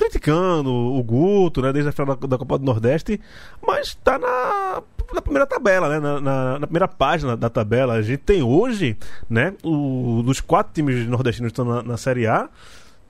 [0.00, 3.20] criticando o Guto, né, desde a final da, da Copa do Nordeste,
[3.64, 4.82] mas está na,
[5.12, 7.94] na primeira tabela, né, na, na- na primeira página da tabela.
[7.94, 8.96] A gente tem hoje,
[9.28, 12.48] né, o, dos quatro times nordestinos que estão na, na Série A,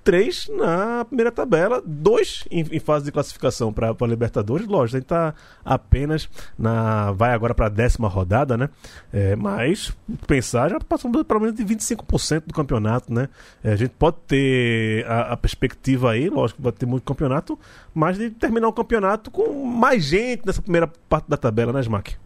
[0.02, 4.66] três na primeira tabela, dois em, em fase de classificação para a Libertadores.
[4.66, 5.34] Lógico, a gente tá
[5.64, 7.12] apenas na.
[7.12, 8.68] Vai agora para a décima rodada, né?
[9.12, 9.92] É, mas
[10.26, 13.28] pensar já passamos pelo menos de 25% do campeonato, né?
[13.62, 17.58] É, a gente pode ter a, a perspectiva aí, lógico vai ter muito campeonato,
[17.94, 22.16] mas de terminar o campeonato com mais gente nessa primeira parte da tabela, né, Smack?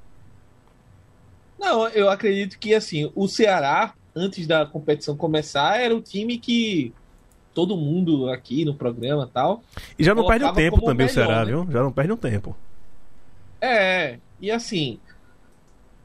[1.58, 6.92] Não, eu acredito que assim, o Ceará, antes da competição começar, era o time que
[7.54, 9.62] todo mundo aqui no programa e tal.
[9.98, 11.50] E já não perde um tempo também o melhor, Ceará, né?
[11.52, 11.66] viu?
[11.70, 12.56] Já não perde um tempo.
[13.60, 14.98] É, e assim,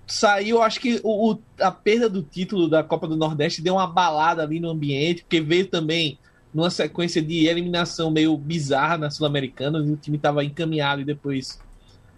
[0.08, 3.88] saiu, acho que o, o- a perda do título da Copa do Nordeste deu uma
[3.88, 6.18] balada ali no ambiente, porque veio também
[6.54, 11.60] numa sequência de eliminação meio bizarra na Sul-Americana, o time estava encaminhado e depois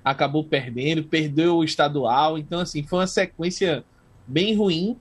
[0.03, 3.83] acabou perdendo, perdeu o estadual, então assim, foi uma sequência
[4.25, 4.95] bem ruim,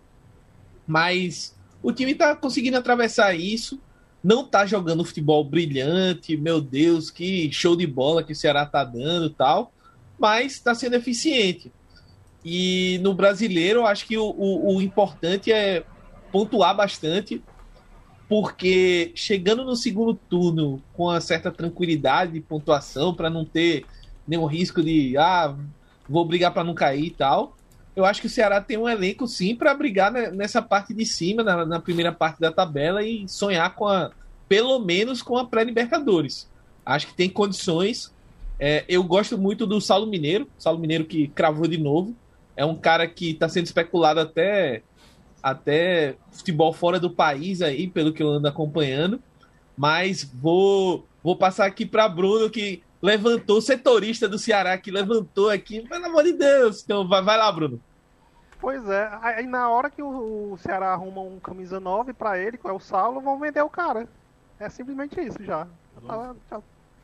[0.86, 3.80] mas o time tá conseguindo atravessar isso,
[4.22, 8.84] não tá jogando futebol brilhante, meu Deus, que show de bola que o Ceará tá
[8.84, 9.72] dando tal,
[10.18, 11.72] mas está sendo eficiente.
[12.44, 15.84] E no brasileiro, eu acho que o, o, o importante é
[16.30, 17.42] pontuar bastante,
[18.28, 23.84] porque chegando no segundo turno com uma certa tranquilidade de pontuação, para não ter
[24.26, 25.56] nenhum risco de, ah,
[26.08, 27.56] vou brigar para não cair e tal.
[28.00, 31.04] Eu acho que o Ceará tem um elenco sim para brigar ne- nessa parte de
[31.04, 34.10] cima, na, na primeira parte da tabela e sonhar com a,
[34.48, 36.48] pelo menos com a pré-Libertadores.
[36.84, 38.12] Acho que tem condições.
[38.58, 42.14] É, eu gosto muito do Saulo Mineiro, Saulo Mineiro que cravou de novo.
[42.56, 44.82] É um cara que está sendo especulado até
[45.42, 49.22] até futebol fora do país aí, pelo que eu ando acompanhando.
[49.76, 55.80] Mas vou vou passar aqui para Bruno que levantou setorista do Ceará que levantou aqui,
[55.88, 56.82] pelo amor de Deus.
[56.82, 57.80] Então vai, vai lá, Bruno.
[58.60, 62.58] Pois é, aí na hora que o, o Ceará arruma um camisa 9 pra ele,
[62.58, 64.06] que é o Saulo, vão vender o cara.
[64.58, 65.66] É simplesmente isso já.
[66.06, 66.60] Tá- tá-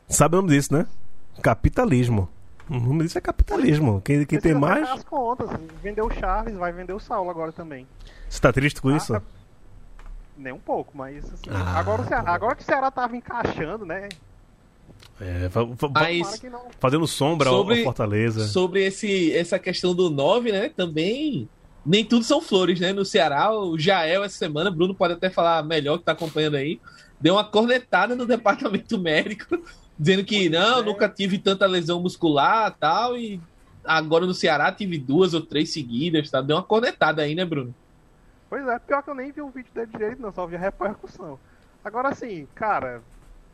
[0.07, 0.85] Sabe o nome disso, né?
[1.41, 2.29] Capitalismo.
[2.69, 4.01] O nome disso é capitalismo.
[4.01, 4.81] Quem, quem tem mais.
[4.81, 5.49] pagar as contas.
[5.81, 7.87] Vendeu o Charles, vai vender o Saulo agora também.
[8.29, 9.15] Você tá triste com isso?
[9.15, 9.21] Ah,
[10.37, 13.85] Nem um pouco, mas assim, Ah, agora, o Ceará, agora que o Ceará tava encaixando,
[13.85, 14.09] né?
[15.19, 15.49] É,
[15.93, 16.41] Mas
[16.79, 18.47] fazendo sombra Sobre- ao Fortaleza.
[18.47, 20.69] sobre esse, essa questão do 9, né?
[20.69, 21.49] Também
[21.85, 22.93] nem tudo são flores, né?
[22.93, 26.79] No Ceará, o Jael essa semana, Bruno pode até falar melhor que tá acompanhando aí,
[27.19, 29.57] deu uma cornetada no departamento médico,
[29.97, 30.83] dizendo que não, é.
[30.83, 33.39] nunca tive tanta lesão muscular tal, e
[33.83, 36.41] agora no Ceará tive duas ou três seguidas, tá?
[36.41, 37.73] Deu uma cornetada aí, né, Bruno?
[38.49, 40.59] Pois é, pior que eu nem vi o vídeo dele direito, não, só vi a
[40.59, 41.39] repercussão.
[41.83, 43.01] Agora assim, cara,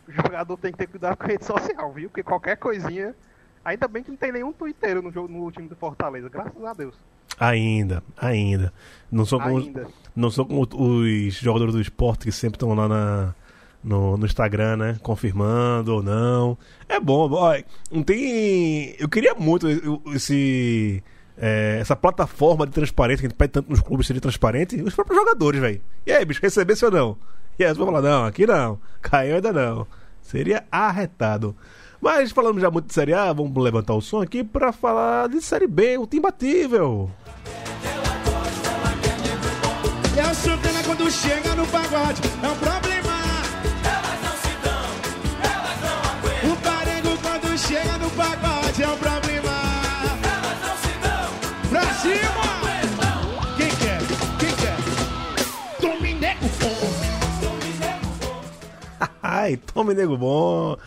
[0.07, 2.09] o jogador tem que ter cuidado com a rede social, viu?
[2.09, 3.15] Porque qualquer coisinha.
[3.63, 6.73] Ainda bem que não tem nenhum twitteiro no, jogo, no time do Fortaleza, graças a
[6.73, 6.95] Deus.
[7.39, 8.73] Ainda, ainda.
[9.09, 9.87] Não sou como, Ainda.
[10.13, 13.33] não sou como os jogadores do esporte que sempre estão lá na,
[13.81, 14.99] no, no Instagram, né?
[15.01, 16.57] Confirmando ou não.
[16.89, 18.95] É bom, olha, não tem.
[18.99, 19.67] Eu queria muito
[20.13, 21.01] esse.
[21.37, 24.93] é, essa plataforma de transparência que a gente pede tanto nos clubes seria transparente, os
[24.93, 25.81] próprios jogadores, velho.
[26.05, 27.17] E aí, bicho, recebesse ou não?
[27.57, 29.87] E aí, eles vão falar, não, aqui não, caiu ainda não.
[30.21, 31.55] Seria arretado.
[32.01, 35.41] Mas falamos já muito de Série A, vamos levantar o som aqui pra falar de
[35.41, 36.25] Série B, o time
[40.33, 43.13] Santana quando chega no pagode é um problema.
[43.85, 44.83] Elas não se dão,
[45.41, 46.51] elas não aguentam.
[46.51, 46.57] O
[47.17, 49.12] quando chega no pagode é um problema.
[59.33, 60.77] Ai, tome nego bom.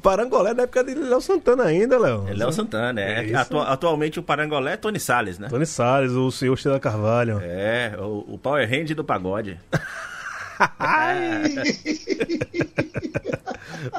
[0.00, 2.28] Parangolé na época de Léo Santana ainda, Léo.
[2.28, 3.32] É Léo Santana, é.
[3.32, 5.48] É atualmente o Parangolé é Tony Salles, né?
[5.48, 7.40] Tony Salles, o senhor Sheila Carvalho.
[7.42, 9.58] É, o, o Power Hand do pagode.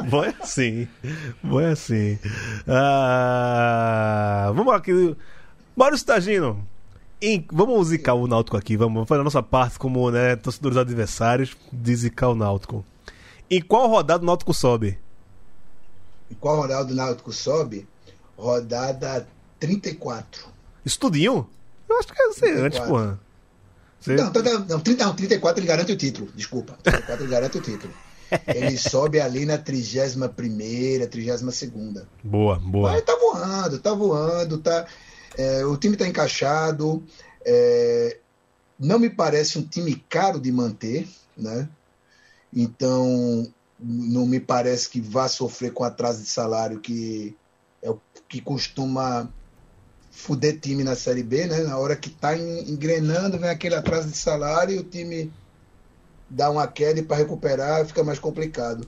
[0.09, 0.87] Bom é assim.
[1.43, 2.19] Bom é assim.
[2.67, 5.15] Ah, vamos aqui.
[5.75, 6.65] Bora, Stagino.
[7.21, 11.55] Em- vamos zicar o Náutico aqui, vamos fazer a nossa parte como né, torcedores adversários
[11.71, 12.85] de zicar o Náutico.
[13.51, 14.97] Em qual rodada o Náutico sobe?
[16.29, 17.85] E qual rodada do Náutico sobe?
[18.37, 19.27] Rodada
[19.59, 20.47] 34.
[20.85, 21.47] Estudinho?
[21.89, 22.87] Eu acho que é ser antes, 34.
[22.89, 23.19] porra.
[23.99, 26.29] Você- Não, tá- não, 30, não, 34 ele garante o título.
[26.33, 26.77] Desculpa.
[26.81, 27.93] 34 ele garante o título.
[28.47, 32.07] Ele sobe ali na 31ª, 32ª.
[32.23, 32.91] Boa, boa.
[32.93, 34.85] Mas tá voando, tá voando, tá.
[35.37, 37.03] é, o time tá encaixado.
[37.45, 38.17] é,
[38.79, 41.67] não me parece um time caro de manter, né?
[42.53, 47.35] Então não me parece que vá sofrer com atraso de salário que
[47.81, 49.29] é o que costuma
[50.11, 51.61] fuder time na Série B, né?
[51.63, 55.31] Na hora que tá en- engrenando, vem aquele atraso de salário e o time
[56.29, 58.87] dá uma queda para recuperar fica mais complicado.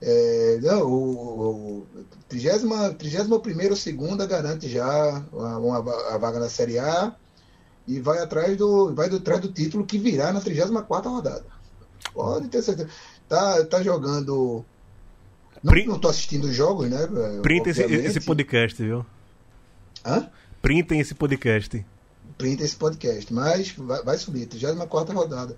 [0.00, 1.86] É, não, o, o
[2.28, 4.86] 30, 31 segunda garante já
[5.32, 7.16] uma, uma a vaga na Série A
[7.86, 11.57] e vai atrás do vai do, atrás do título que virá na 34 rodada.
[12.14, 12.88] Pode ter certeza.
[13.28, 14.64] Tá, tá jogando.
[15.62, 16.98] Não, Pri- não tô assistindo os jogos, né?
[17.42, 19.04] Printem esse, esse podcast, viu?
[20.04, 20.28] Hã?
[20.62, 21.84] Printem esse podcast.
[22.36, 25.56] printa esse podcast, mas vai, vai subir, 34 rodada.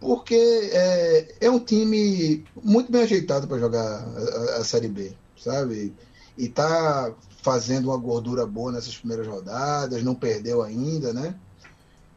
[0.00, 5.12] Porque é, é um time muito bem ajeitado para jogar a, a- a Série B,
[5.42, 5.94] sabe?
[6.36, 11.34] E tá fazendo uma gordura boa nessas primeiras rodadas, não perdeu ainda, né?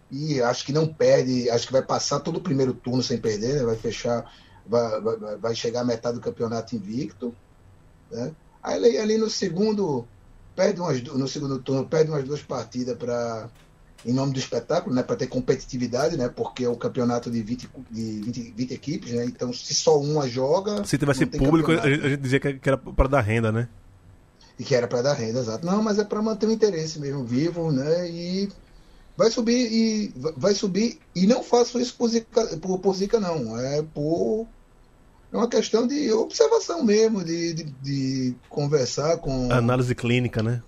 [0.10, 3.56] E acho que não perde, acho que vai passar todo o primeiro turno sem perder,
[3.56, 3.64] né?
[3.64, 4.32] vai fechar,
[4.66, 7.36] vai, vai, vai chegar a metade do campeonato invicto,
[8.10, 8.32] né?
[8.64, 10.08] Aí ali, no segundo,
[10.56, 13.50] perde umas, no segundo turno, perde umas duas partidas para
[14.06, 17.70] em nome do espetáculo, né, para ter competitividade, né, porque é um campeonato de 20,
[17.90, 21.90] de 20, 20 equipes, né, então se só uma joga, Se tivesse público, a campeonato.
[21.90, 23.68] gente, a gente dizia que era pra dar renda, né?
[24.60, 25.66] e que era para dar renda, exato.
[25.66, 28.50] Não, mas é para manter o interesse mesmo vivo, né, e
[29.18, 33.60] vai subir e vai subir e não faço isso por zica, por, por zica não,
[33.60, 34.48] é por
[35.34, 40.62] é uma questão de observação mesmo, de, de, de conversar com Análise clínica, né?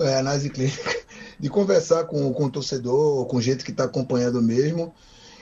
[0.00, 0.96] é, análise clínica,
[1.38, 4.94] de conversar com, com o torcedor, com gente que está acompanhando mesmo,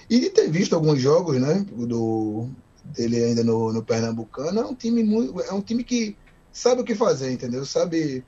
[0.08, 2.48] e de ter visto alguns jogos, né, do,
[2.84, 6.16] dele ainda no, no Pernambucano, é um time muito, é um time que
[6.52, 7.64] sabe o que fazer, entendeu?
[7.64, 8.24] Sabe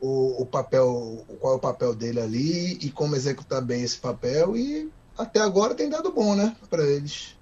[0.00, 4.56] o, o papel, qual é o papel dele ali e como executar bem esse papel
[4.56, 7.36] e até agora tem dado bom, né, para eles.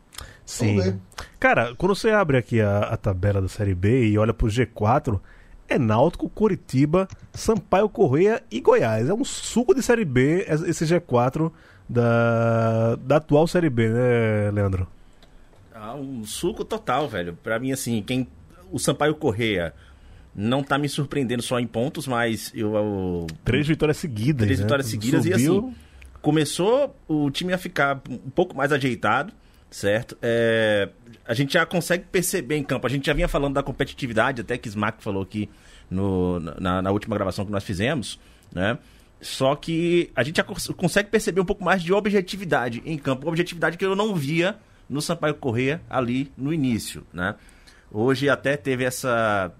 [0.44, 0.98] Sim.
[1.38, 5.20] Cara, quando você abre aqui a, a tabela da Série B e olha pro G4,
[5.68, 9.08] é Náutico, Curitiba, Sampaio Correia e Goiás.
[9.08, 11.52] É um suco de Série B esse G4
[11.88, 14.88] da, da atual Série B, né, Leandro?
[15.74, 17.38] Ah, um suco total, velho.
[17.42, 18.26] Pra mim, assim, quem.
[18.70, 19.74] O Sampaio Correia
[20.40, 22.74] não tá me surpreendendo só em pontos, mas eu.
[22.76, 24.46] eu- Três vitórias seguidas.
[24.46, 24.64] Três né?
[24.64, 25.58] vitórias seguidas e Subiu.
[25.58, 25.74] assim.
[26.22, 29.32] Começou o time a ficar um pouco mais ajeitado,
[29.70, 30.16] certo?
[30.22, 30.88] É,
[31.26, 32.86] a gente já consegue perceber em campo.
[32.86, 35.48] A gente já vinha falando da competitividade, até que Smack falou aqui
[35.90, 38.18] no, na, na última gravação que nós fizemos,
[38.54, 38.78] né?
[39.20, 43.28] Só que a gente já cons- consegue perceber um pouco mais de objetividade em campo.
[43.28, 44.56] Objetividade que eu não via
[44.88, 47.34] no Sampaio Corrêa ali no início, né?
[47.90, 49.52] Hoje até teve essa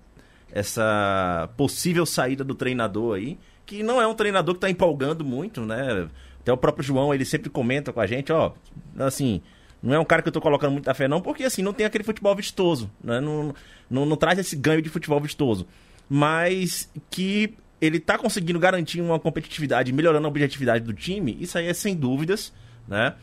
[0.52, 5.60] essa possível saída do treinador aí, que não é um treinador que tá empolgando muito,
[5.62, 6.08] né?
[6.40, 8.52] Até o próprio João, ele sempre comenta com a gente, ó,
[8.98, 9.42] assim,
[9.82, 11.86] não é um cara que eu tô colocando muita fé não, porque assim, não tem
[11.86, 13.20] aquele futebol vistoso, né?
[13.20, 13.54] Não,
[13.90, 15.66] não, não traz esse ganho de futebol vistoso.
[16.08, 21.66] Mas que ele tá conseguindo garantir uma competitividade, melhorando a objetividade do time, isso aí
[21.66, 22.52] é sem dúvidas,
[22.88, 23.14] né?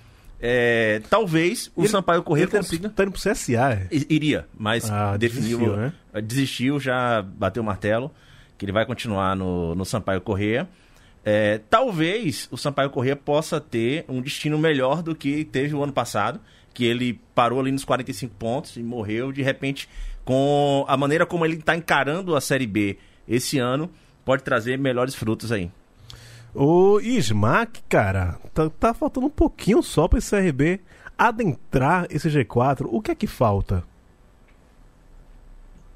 [0.47, 2.87] É, talvez o Ele- Sampaio Corrêa tá, consiga...
[2.89, 3.73] tá indo pro CSA.
[3.73, 3.87] é?
[4.07, 5.93] Iria, mas Ah, definiu, desistiu, né?
[6.23, 8.11] desistiu, já bateu o martelo,
[8.57, 10.67] que ele vai continuar no, no Sampaio Corrêa.
[11.23, 15.91] É, talvez o Sampaio Corrêa possa ter um destino melhor do que teve o ano
[15.91, 16.39] passado,
[16.73, 19.31] que ele parou ali nos 45 pontos e morreu.
[19.31, 19.89] De repente,
[20.23, 23.89] com a maneira como ele está encarando a Série B esse ano,
[24.23, 25.71] pode trazer melhores frutos aí.
[26.57, 30.79] O Smack, cara, tá, tá faltando um pouquinho só pra esse CRB
[31.17, 32.87] adentrar esse G4.
[32.89, 33.83] O que é que falta?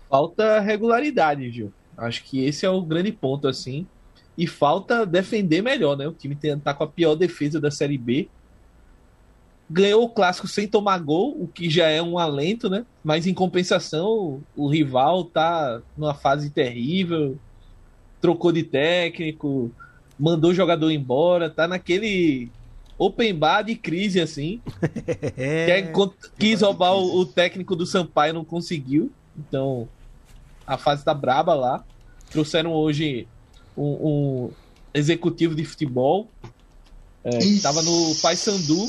[0.09, 1.71] Falta regularidade, Gil.
[1.97, 3.88] Acho que esse é o grande ponto, assim.
[4.38, 6.07] E falta defender melhor, né?
[6.07, 8.27] O time tá com a pior defesa da Série B.
[9.69, 12.86] Ganhou o clássico sem tomar gol, o que já é um alento, né?
[13.01, 17.38] Mas em compensação, o rival tá numa fase terrível,
[18.19, 19.71] trocou de técnico,
[20.20, 22.49] mandou o jogador embora, tá naquele
[22.97, 24.61] open bar de crise, assim.
[25.36, 29.11] Quer encont- quis roubar o, o técnico do Sampaio, não conseguiu.
[29.38, 29.88] Então,
[30.67, 31.84] a fase tá braba lá.
[32.30, 33.28] Trouxeram hoje
[33.78, 33.84] um,
[34.47, 34.51] um-
[34.93, 36.28] executivo de futebol.
[37.24, 37.63] É, Isso.
[37.63, 38.88] tava no Paysandu.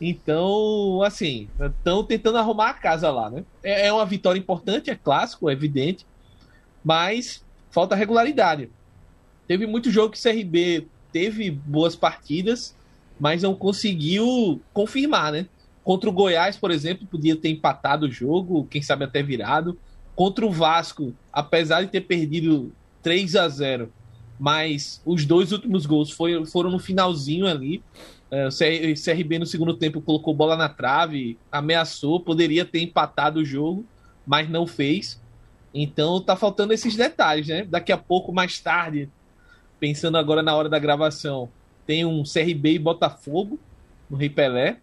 [0.00, 3.44] Então, assim, estão tentando arrumar a casa lá, né?
[3.64, 6.06] É, é uma vitória importante, é clássico, é evidente,
[6.84, 8.70] mas falta regularidade.
[9.48, 12.76] Teve muito jogo que o CRB teve boas partidas,
[13.18, 15.46] mas não conseguiu confirmar, né?
[15.82, 19.76] Contra o Goiás, por exemplo, podia ter empatado o jogo, quem sabe até virado.
[20.14, 22.70] Contra o Vasco, apesar de ter perdido
[23.02, 23.90] 3 a 0
[24.40, 27.82] mas os dois últimos gols foi- foram no finalzinho ali.
[28.30, 33.40] É, o CR- CRB no segundo tempo colocou bola na trave, ameaçou, poderia ter empatado
[33.40, 33.84] o jogo,
[34.24, 35.20] mas não fez.
[35.74, 37.64] Então tá faltando esses detalhes, né?
[37.64, 39.08] Daqui a pouco, mais tarde,
[39.78, 41.48] pensando agora na hora da gravação,
[41.86, 43.58] tem um CRB e Botafogo
[44.10, 44.78] no Rei Pelé.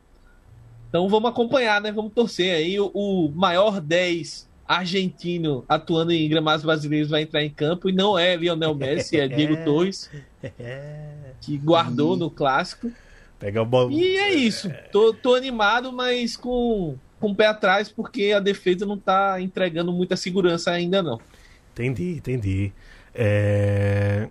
[0.89, 1.91] Então vamos acompanhar, né?
[1.91, 2.79] Vamos torcer aí.
[2.79, 8.17] O, o maior 10 argentino atuando em gramados brasileiros vai entrar em campo e não
[8.17, 10.09] é Lionel Messi, é Diego Torres,
[11.41, 12.91] que guardou no clássico.
[13.39, 13.91] Pega o bol...
[13.91, 14.71] E é isso.
[14.91, 19.91] Tô, tô animado, mas com, com o pé atrás, porque a defesa não tá entregando
[19.91, 21.19] muita segurança ainda, não.
[21.73, 22.71] Entendi, entendi.
[23.13, 24.29] É...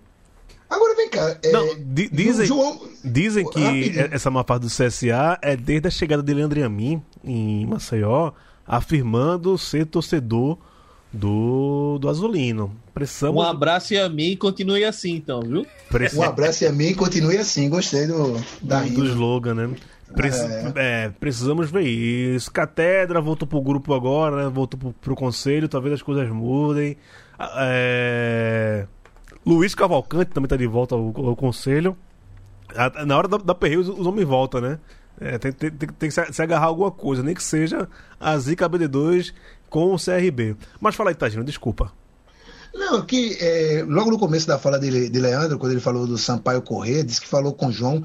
[0.69, 1.37] Agora vem cá.
[1.43, 4.09] é, Não, di- dizem, João, dizem que Rapidinho.
[4.11, 8.31] essa má parte do CSA é desde a chegada de Leandro Amin em Maceió,
[8.67, 10.57] afirmando ser torcedor
[11.13, 12.65] do, do Azulino.
[12.65, 15.61] Um Precisamos, abraço e a mim, continue assim, então, viu?
[15.61, 17.69] um preci- abraço e a mim continue assim.
[17.69, 19.05] Gostei do, da do rima.
[19.05, 19.69] slogan, né?
[20.15, 22.49] Preci- é, precisamos ver isso.
[22.51, 24.49] Catedra voltou pro grupo agora, né?
[24.53, 26.95] Voltou pro, pro conselho, talvez as coisas mudem.
[27.37, 28.87] Ah, É...
[29.45, 31.95] Luiz Cavalcante também tá de volta ao, ao conselho.
[33.05, 34.79] Na hora da, da perreio, os, os homens voltam, né?
[35.19, 37.87] É, tem, tem- tem- tem que se, agarrar alguma coisa, nem que seja
[38.19, 39.33] a Zica BD2
[39.69, 40.55] com o CRB.
[40.81, 41.91] Mas fala aí, Tagino, desculpa.
[42.73, 46.17] Não, que é, logo no começo da fala dele, de Leandro, quando ele falou do
[46.17, 48.03] Sampaio Corrêa, disse que falou com João,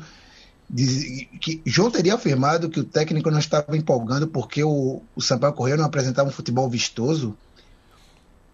[0.69, 5.53] diz, que João teria afirmado que o técnico não estava empolgando porque o, o Sampaio
[5.55, 7.37] Corrêa não apresentava um futebol vistoso.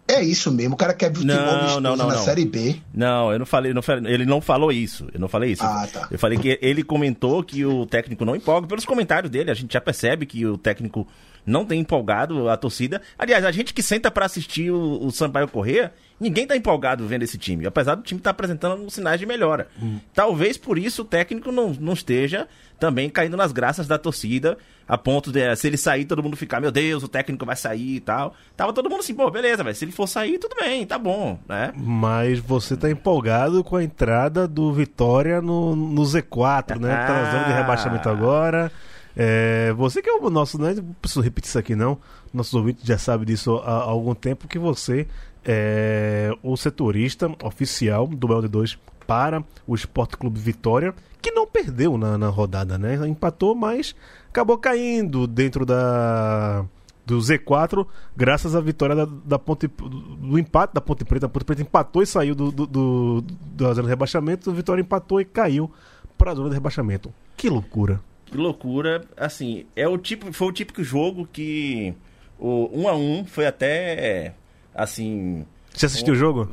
[0.07, 2.23] É isso mesmo, o cara quer futebol Não, não, não, na não.
[2.23, 2.77] Série B.
[2.93, 5.07] Não, eu não falei, não falei- ele não falou isso.
[5.13, 5.63] Eu não falei isso.
[5.63, 6.07] Ah, tá.
[6.09, 8.67] Eu falei que ele comentou que o técnico não empolga.
[8.67, 11.05] Pelos comentários dele, a gente já percebe que o técnico
[11.45, 13.01] não tem empolgado a torcida.
[13.19, 17.23] Aliás, a gente que senta pra assistir o, o Sampaio Corrêa, ninguém tá empolgado vendo
[17.23, 17.65] esse time.
[17.65, 19.67] Apesar do time estar apresentando sinais de melhora.
[20.13, 22.47] Talvez por isso o técnico não, não esteja
[22.79, 24.57] também caindo nas graças da torcida,
[24.87, 27.55] a ponto de, eh, se ele sair, todo mundo ficar, meu Deus, o técnico vai
[27.55, 28.35] sair e tal.
[28.55, 29.75] Tava todo mundo assim, pô, beleza, velho.
[29.75, 31.73] Se ele for sair, tudo bem, tá bom, né?
[31.75, 36.95] Mas você tá empolgado com a entrada do Vitória no, no Z4, né?
[36.95, 38.71] Tá zona de rebaixamento agora.
[39.19, 40.59] É, você que é o nosso?
[40.59, 41.97] Não preciso repetir isso aqui não.
[42.31, 45.07] Nossos ouvintes já sabem disso há, há algum tempo que você
[45.47, 48.77] é o setorista oficial do LD2
[49.07, 52.95] para o Esporte Clube Vitória, que não perdeu na, na rodada, né?
[53.07, 53.95] Empatou, mas
[54.29, 56.65] acabou caindo dentro da
[57.05, 57.87] do Z4,
[58.17, 61.25] graças à vitória da, da Ponte do empate da Ponte Preta.
[61.25, 63.21] A Ponte Preta empatou e saiu do, do, do-
[63.55, 65.71] da zona de rebaixamento, Vitória empatou e caiu
[66.17, 67.13] para a zona de rebaixamento.
[67.37, 68.01] Que loucura.
[68.25, 71.93] Que loucura, assim, é o tipo, foi o típico jogo que
[72.37, 74.33] o 1 a 1 foi até
[74.77, 76.49] assim, Você assistiu o jogo?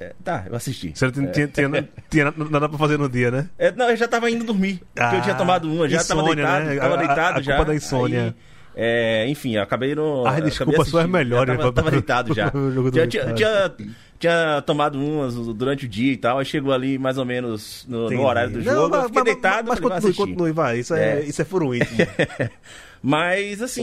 [0.00, 0.92] é, tá, eu assisti.
[0.94, 3.48] Você não tinha, tinha, tinha, tinha nada pra fazer no dia, né?
[3.58, 4.80] É, não, eu já tava indo dormir.
[4.94, 6.76] porque eu Ah, tinha tomado uma, já tava insônia, deitado, né?
[6.76, 7.52] tava A- a- deitado a já.
[7.56, 8.22] culpa da insônia.
[8.24, 8.34] aí,
[8.74, 10.22] é, enfim, eu acabei no.
[10.26, 12.50] As acabei desculpas são as assistindo, melhores já Tava, tava deitado já.
[12.90, 13.72] tinha, tinha, tinha,
[14.18, 18.08] tinha tomado umas durante o dia e tal, aí chegou ali mais ou menos no,
[18.10, 18.88] no horário do Não, jogo.
[18.90, 20.78] mas- eu fiquei mas- deitado, Mas vou continue, vai.
[20.78, 21.22] Isso é, É.
[21.24, 21.98] isso é furo íntimo.
[23.02, 23.82] Mas, assim,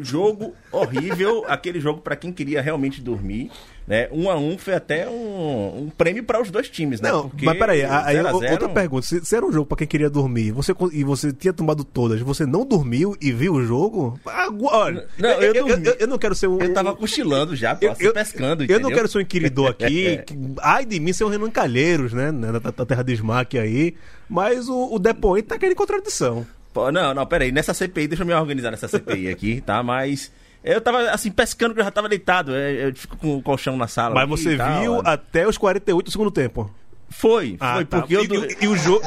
[0.00, 3.50] jogo horrível, aquele jogo pra quem queria realmente dormir,
[3.86, 4.08] né?
[4.10, 7.12] Um a um foi até um, um prêmio para os dois times, né?
[7.12, 9.06] Não, Porque mas peraí, aí, zero o- zero- outra pergunta.
[9.06, 12.20] Se, se era um jogo pra quem queria dormir você, e você tinha tomado todas,
[12.22, 14.18] você não dormiu e viu o jogo?
[14.26, 16.58] Agora, olha, Não, eu eu, eu- eu não quero ser um.
[16.60, 18.96] Eu tava cochilando já, pô, eu, assim, pescando, eu não entendeu?
[18.96, 20.18] quero ser um inquiridor aqui.
[20.26, 22.32] que- ai de mim ser um Renan Calheiros, né?
[22.32, 23.94] Na, na- na terra de Smack aí.
[24.28, 26.44] Mas o, o depoente tá querendo contradição.
[26.92, 29.82] Não, não, peraí, nessa CPI, deixa eu me organizar nessa CPI aqui, tá?
[29.82, 30.30] Mas
[30.64, 33.76] eu tava, assim, pescando que eu já tava deitado, eu, eu fico com o colchão
[33.76, 34.14] na sala.
[34.14, 35.02] Mas você e tal, viu ó.
[35.04, 36.70] até os 48 do segundo tempo.
[37.08, 38.00] Foi, Ah, foi, tá.
[38.00, 38.24] porque eu...
[38.24, 39.00] e, do- e- e o jogo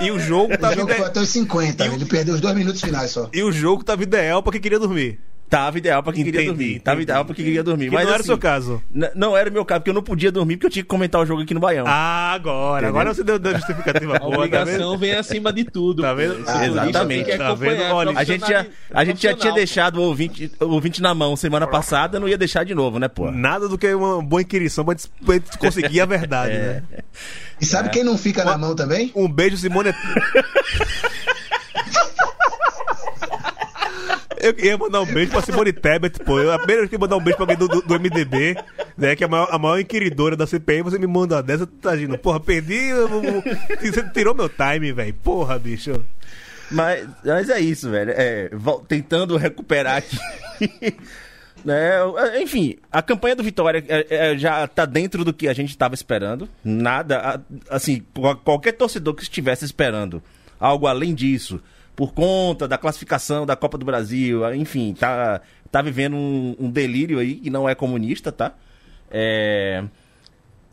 [0.00, 2.54] e, e o jogo O tava jogo foi até os 50, ele perdeu os dois
[2.54, 3.30] minutos finais só.
[3.32, 5.18] e o jogo tava ideal pra quem queria dormir.
[5.48, 6.80] Tava ideal pra quem queria Entendi, dormir.
[6.80, 7.02] Tava entendi.
[7.04, 7.88] ideal pra quem queria dormir.
[7.88, 8.82] Que mas não era o assim, seu caso.
[9.14, 11.20] Não era o meu caso, porque eu não podia dormir, porque eu tinha que comentar
[11.20, 11.86] o jogo aqui no Baião.
[11.88, 12.82] Ah, agora.
[12.82, 12.88] Entendeu?
[12.88, 16.02] Agora você deu, deu justificativa A boa, tá obrigação vem acima de tudo.
[16.02, 16.34] Tá vendo?
[16.34, 17.38] Turista Exatamente.
[17.38, 17.82] Tá vendo?
[17.94, 21.34] Olha, A gente já, a gente já tinha deixado o ouvinte, o ouvinte na mão
[21.34, 23.30] semana passada, não ia deixar de novo, né, pô?
[23.30, 24.96] Nada do que uma boa inquirição pra
[25.58, 26.82] conseguir a verdade, né?
[27.60, 29.10] E sabe quem não fica na mão também?
[29.14, 29.94] Um beijo, Simone.
[34.48, 36.40] Eu ia mandar um beijo pra Simone Tebet, pô.
[36.40, 38.56] Eu, a primeira vez que mandar um beijo pra alguém do, do, MDB,
[38.96, 39.14] né?
[39.14, 41.90] Que é a maior, a maior inquiridora da CPI, você me manda uma dessa, tá
[41.90, 42.16] agindo.
[42.18, 42.90] Porra, perdi.
[43.80, 45.14] Você tirou meu time, velho.
[45.14, 46.04] Porra, bicho.
[46.70, 48.12] Mas, mas é isso, velho.
[48.14, 48.50] É,
[48.86, 50.18] tentando recuperar aqui.
[51.64, 51.92] né?
[52.40, 55.94] Enfim, a campanha do Vitória é, é, já tá dentro do que a gente estava
[55.94, 56.48] esperando.
[56.64, 60.22] Nada, assim, qual- qualquer torcedor que estivesse esperando
[60.60, 61.60] algo além disso,
[61.98, 67.18] por conta da classificação da Copa do Brasil, enfim, tá, tá vivendo um, um delírio
[67.18, 68.54] aí que não é comunista, tá?
[69.10, 69.82] É,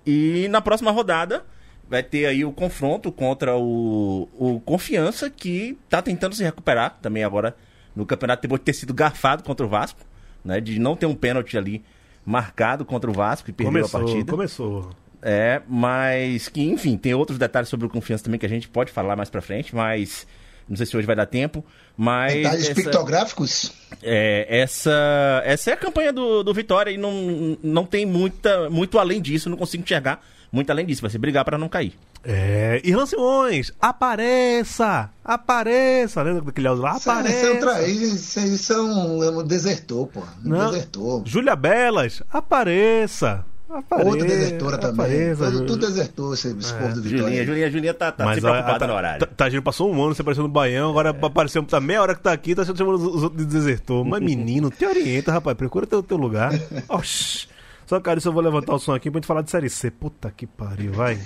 [0.06, 1.44] e na próxima rodada
[1.90, 7.24] vai ter aí o confronto contra o, o Confiança, que tá tentando se recuperar também
[7.24, 7.58] agora
[7.96, 10.02] no campeonato, depois de ter sido garfado contra o Vasco,
[10.44, 10.62] né?
[10.62, 11.84] De não ter um pênalti ali
[12.24, 14.32] marcado contra o Vasco e perdeu Começou, a partida.
[14.32, 14.90] começou.
[15.24, 18.92] É, mas que, enfim, tem outros detalhes sobre o Confiança também que a gente pode
[18.92, 20.28] falar mais pra frente, mas
[20.68, 21.63] não sei se hoje vai dar tempo.
[21.97, 23.72] Mas Detalhes essa- pictográficos?
[24.03, 28.99] é, essa, essa é a campanha do, do Vitória e não, não tem muita, muito
[28.99, 31.01] além disso, não consigo enxergar muito além disso.
[31.01, 31.93] Vai ser brigar pra não cair.
[32.24, 35.09] É, Irlan Simões, apareça!
[35.24, 36.22] Apareça!
[36.24, 36.95] Lembra daquele áudio lá?
[36.95, 37.45] Apareça!
[37.45, 40.22] É um, é- é um, é um desertor, pô.
[40.43, 40.72] Não.
[40.72, 41.22] desertor.
[41.26, 43.45] Júlia Belas, apareça!
[43.78, 44.10] Apareça!
[44.10, 45.06] Outra desertora também.
[45.06, 47.24] Apareça, Tudo, tudo desertor, esse, esse povo do Vitória.
[47.24, 49.20] Julinha, Julinha, Julinha tá, tá Mas sempre olha, ocupada tá, no horário.
[49.20, 52.22] Tá, Tagino passou um ano, você apareceu no Baião, agora apareceu, tá meia hora que
[52.22, 54.06] tá aqui, tá chamando os, os outros de desertor.
[54.06, 56.52] Mas menino, te orienta, rapaz, procura teu, teu lugar.
[56.88, 57.48] Oxi.
[57.86, 59.92] Só, cara, isso eu vou levantar o som aqui pra gente falar de Série C.
[59.92, 61.20] Puta que pariu, vai.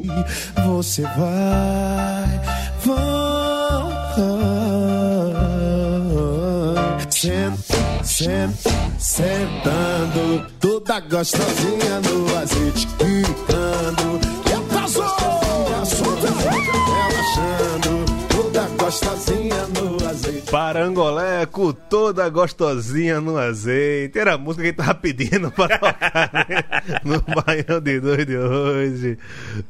[0.66, 2.40] Você vai
[2.84, 3.16] voltar.
[7.10, 10.55] Senta, senta, sentando.
[10.96, 14.18] Toda gostosinha no azeite, quicando.
[14.46, 15.04] E passou!
[16.94, 18.04] Relaxando.
[18.30, 20.50] Toda gostosinha no azeite.
[20.50, 24.18] Parangoleco, toda gostosinha no azeite.
[24.18, 26.64] Era a música que a gente tava pedindo pra tocar né?
[27.04, 29.18] no Baião de dois de hoje.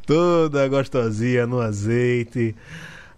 [0.06, 2.54] Toda gostosinha no azeite.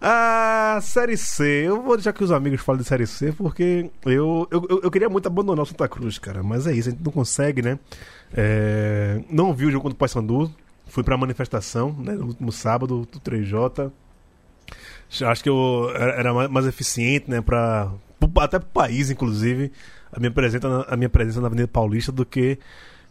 [0.01, 4.47] A Série C, eu vou deixar que os amigos falem de Série C, porque eu,
[4.49, 7.11] eu, eu- queria muito abandonar o Santa Cruz, cara, mas é isso, a gente não
[7.11, 7.77] consegue, né?
[8.33, 10.49] É, não vi o jogo contra o Paysandu,
[10.87, 13.91] fui pra manifestação, né, no último sábado, do 3J.
[15.25, 17.91] Acho que eu era mais, mais eficiente, né, pra,
[18.37, 19.69] até pro país, inclusive,
[20.13, 22.57] a minha, presença a minha presença na Avenida Paulista do que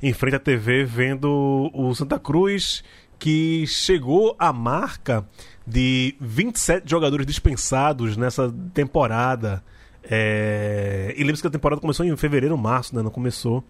[0.02, 2.82] em frente à TV vendo o Santa Cruz,
[3.18, 5.26] que chegou à marca
[5.66, 9.62] de 27 jogadores dispensados nessa temporada.
[10.02, 13.02] É, E lembre-se que a temporada começou em fevereiro, março, né?
[13.02, 13.62] Não começou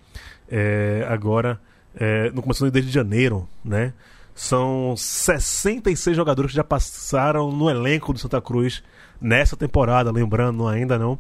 [0.49, 1.61] é, agora,
[1.99, 3.93] é, não começou desde janeiro, né?
[4.35, 8.85] São 66 jogadores que já passaram no elenco do Santa Cruz
[9.21, 11.19] nessa temporada, lembrando, ainda não.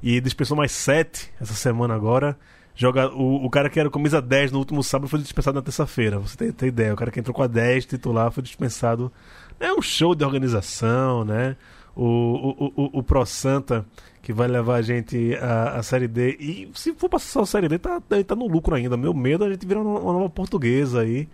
[0.00, 2.38] E dispensou mais 7 essa semana agora.
[2.80, 6.18] Joga, o, o cara que era camisa 10 no último sábado foi dispensado na terça-feira.
[6.18, 6.94] Você tem, tem ideia.
[6.94, 9.12] O cara que entrou com a 10 titular foi dispensado.
[9.60, 11.58] É um show de organização, né?
[11.94, 13.84] O, o, o, o Pro Santa,
[14.22, 16.38] que vai levar a gente à, Série D.
[16.40, 18.96] E se for passar só a Série D, tá, tá no lucro ainda.
[18.96, 21.28] Meu medo é a gente virar uma, uma nova portuguesa aí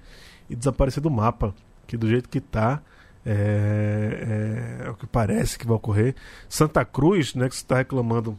[0.51, 1.55] e desaparecer do mapa.
[1.87, 2.83] Que do jeito que tá,
[3.25, 6.17] é, é, é o que parece que vai ocorrer.
[6.49, 8.37] Santa Cruz, né, que você está reclamando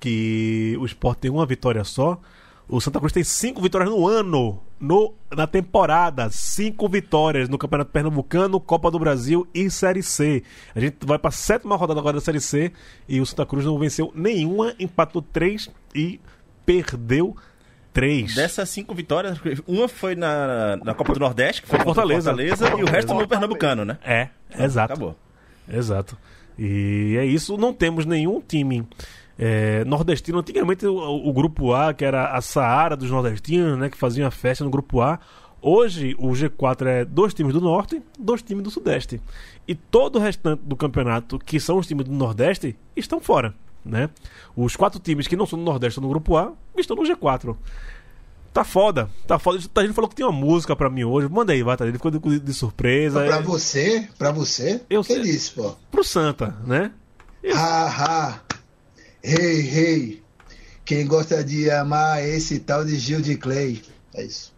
[0.00, 2.20] que o Sport tem uma vitória só.
[2.68, 6.28] O Santa Cruz tem cinco vitórias no ano, no, na temporada.
[6.30, 10.42] Cinco vitórias no Campeonato Pernambucano, Copa do Brasil e Série C.
[10.74, 12.70] A gente vai para a sétima rodada agora da Série C
[13.08, 16.20] e o Santa Cruz não venceu nenhuma, empatou três e
[16.66, 17.34] perdeu
[17.90, 18.34] três.
[18.34, 22.30] Dessas cinco vitórias, uma foi na, na Copa do Nordeste, que foi Fortaleza.
[22.30, 23.98] Fortaleza, e o resto no Pernambucano, né?
[24.04, 24.28] É,
[24.62, 24.92] exato.
[24.92, 25.16] Acabou.
[25.66, 26.18] Exato.
[26.58, 28.86] E é isso, não temos nenhum time
[29.38, 30.38] é, nordestino.
[30.38, 30.94] Antigamente o,
[31.28, 34.70] o grupo A, que era a Saara dos nordestinos, né, que faziam a festa no
[34.70, 35.18] grupo A.
[35.60, 39.20] Hoje o G4 é dois times do norte, dois times do sudeste.
[39.66, 43.54] E todo o restante do campeonato, que são os times do nordeste, estão fora.
[43.84, 44.10] Né?
[44.54, 47.56] Os quatro times que não são do nordeste no grupo A estão no G4.
[48.52, 49.58] Tá foda, tá foda.
[49.76, 51.28] A gente falou que tinha uma música pra mim hoje.
[51.28, 51.84] Manda aí, vai, tá?
[51.86, 53.20] Ele ficou de, de surpresa.
[53.24, 55.22] Pra É, você, pra você, Eu que sei.
[55.22, 55.74] disse, pô.
[55.90, 56.90] Pro Santa, né?
[57.54, 58.40] Ha, ha.
[59.22, 60.22] Rei, rei.
[60.84, 63.82] Quem gosta de amar esse tal de Gil de Clay.
[64.14, 64.54] É isso.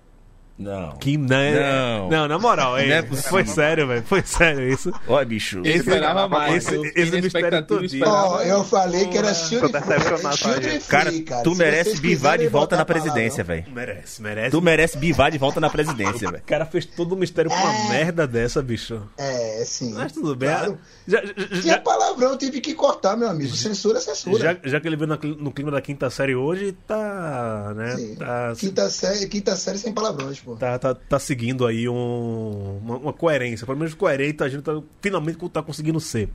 [0.61, 0.93] Não.
[0.99, 1.29] Que não.
[1.29, 2.11] Não.
[2.11, 4.03] Não, na moral, é, Não é foi sério, velho.
[4.03, 4.93] Foi sério isso.
[5.09, 5.59] Olha, bicho.
[5.65, 6.67] Eu esperava mais.
[6.67, 8.07] esse- esse mistério todinho.
[8.07, 11.43] Ó, eu falei que era shield free, Cara, cara.
[11.43, 13.65] tu merece bivar de volta na presidência, velho.
[13.73, 14.51] Merece, merece.
[14.51, 16.43] Tu merece bivar de volta na presidência, velho.
[16.43, 19.01] O cara fez todo o mistério com uma merda dessa, bicho.
[19.17, 19.93] É, sim.
[19.95, 20.49] Mas tudo bem.
[20.51, 20.79] Claro.
[21.07, 23.55] Já, já, Tinha palavrão, tive que cortar, meu amigo.
[23.55, 24.39] Censura é censura.
[24.39, 25.09] já, já que ele veio
[25.39, 27.73] no clima da quinta série hoje, tá.
[27.77, 27.97] né?
[27.97, 28.15] Sim.
[28.17, 30.50] Tá, Quinta, série, quinta série sem palavrões, pô.
[30.59, 33.67] Tá, tá, tá seguindo aí um, uma, uma coerência.
[33.67, 36.29] Pelo menos coerente a gente tá, finalmente tá conseguindo ser.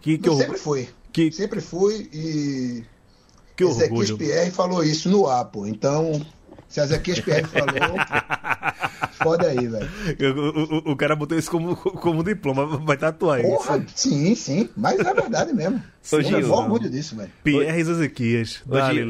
[0.00, 0.88] Que, que, Eu sempre fui.
[1.12, 2.84] que, Sempre fui e
[3.56, 4.18] que Ezequias orgulho.
[4.18, 5.66] Pierre falou isso no ar, pô.
[5.66, 6.24] Então,
[6.68, 7.98] se Ezequias Pierre falou,
[9.12, 9.88] foda aí, velho.
[10.36, 13.86] O, o- o cara botou isso como, como diploma, vai tatuar Porra, isso.
[13.96, 14.68] sim, sim.
[14.76, 15.82] Mas é verdade mesmo.
[16.12, 17.30] Eu Gil, levo orgulho disso, velho.
[17.42, 18.62] Pierre Ezequias.
[18.66, 19.00] Dali,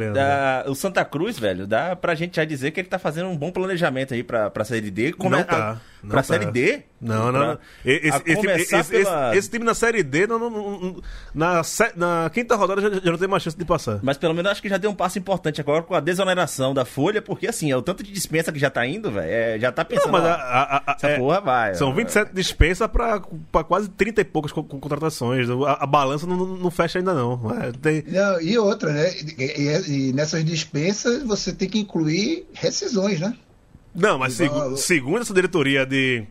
[0.68, 3.50] o Santa Cruz, velho, dá pra gente já dizer que ele tá fazendo um bom
[3.50, 5.12] planejamento aí pra, pra Série D.
[5.12, 6.22] Como Não é- tá, a- não pra tá.
[6.22, 6.82] Série D?
[6.98, 7.58] Não, não.
[7.84, 11.02] Esse, time- começar esse- pela- esse- esse time na Série D, não, não-
[11.34, 11.60] na,
[11.94, 13.98] na quinta rodada já, já não tem mais chance de passar.
[14.02, 16.84] Mas pelo menos acho que já deu um passo importante agora com a desoneração da
[16.86, 19.70] folha, porque assim, é o tanto de dispensa que já tá indo, velho, é, já
[19.70, 20.06] tá pensando.
[20.06, 21.74] Não, mas a, a- a- essa é, porra vai.
[21.74, 21.92] são ó.
[21.92, 23.20] 27 dispensas pra,
[23.52, 25.48] pra quase 30 e poucas co- co- contratações.
[25.50, 27.40] A, a balança não, não- não fecha ainda, não.
[27.80, 29.10] Tem- Não, e outra, né?
[29.38, 33.36] E, e- nessas dispensas você tem que incluir rescisões, né?
[33.94, 36.26] Não, mas segu- segundo essa diretoria de.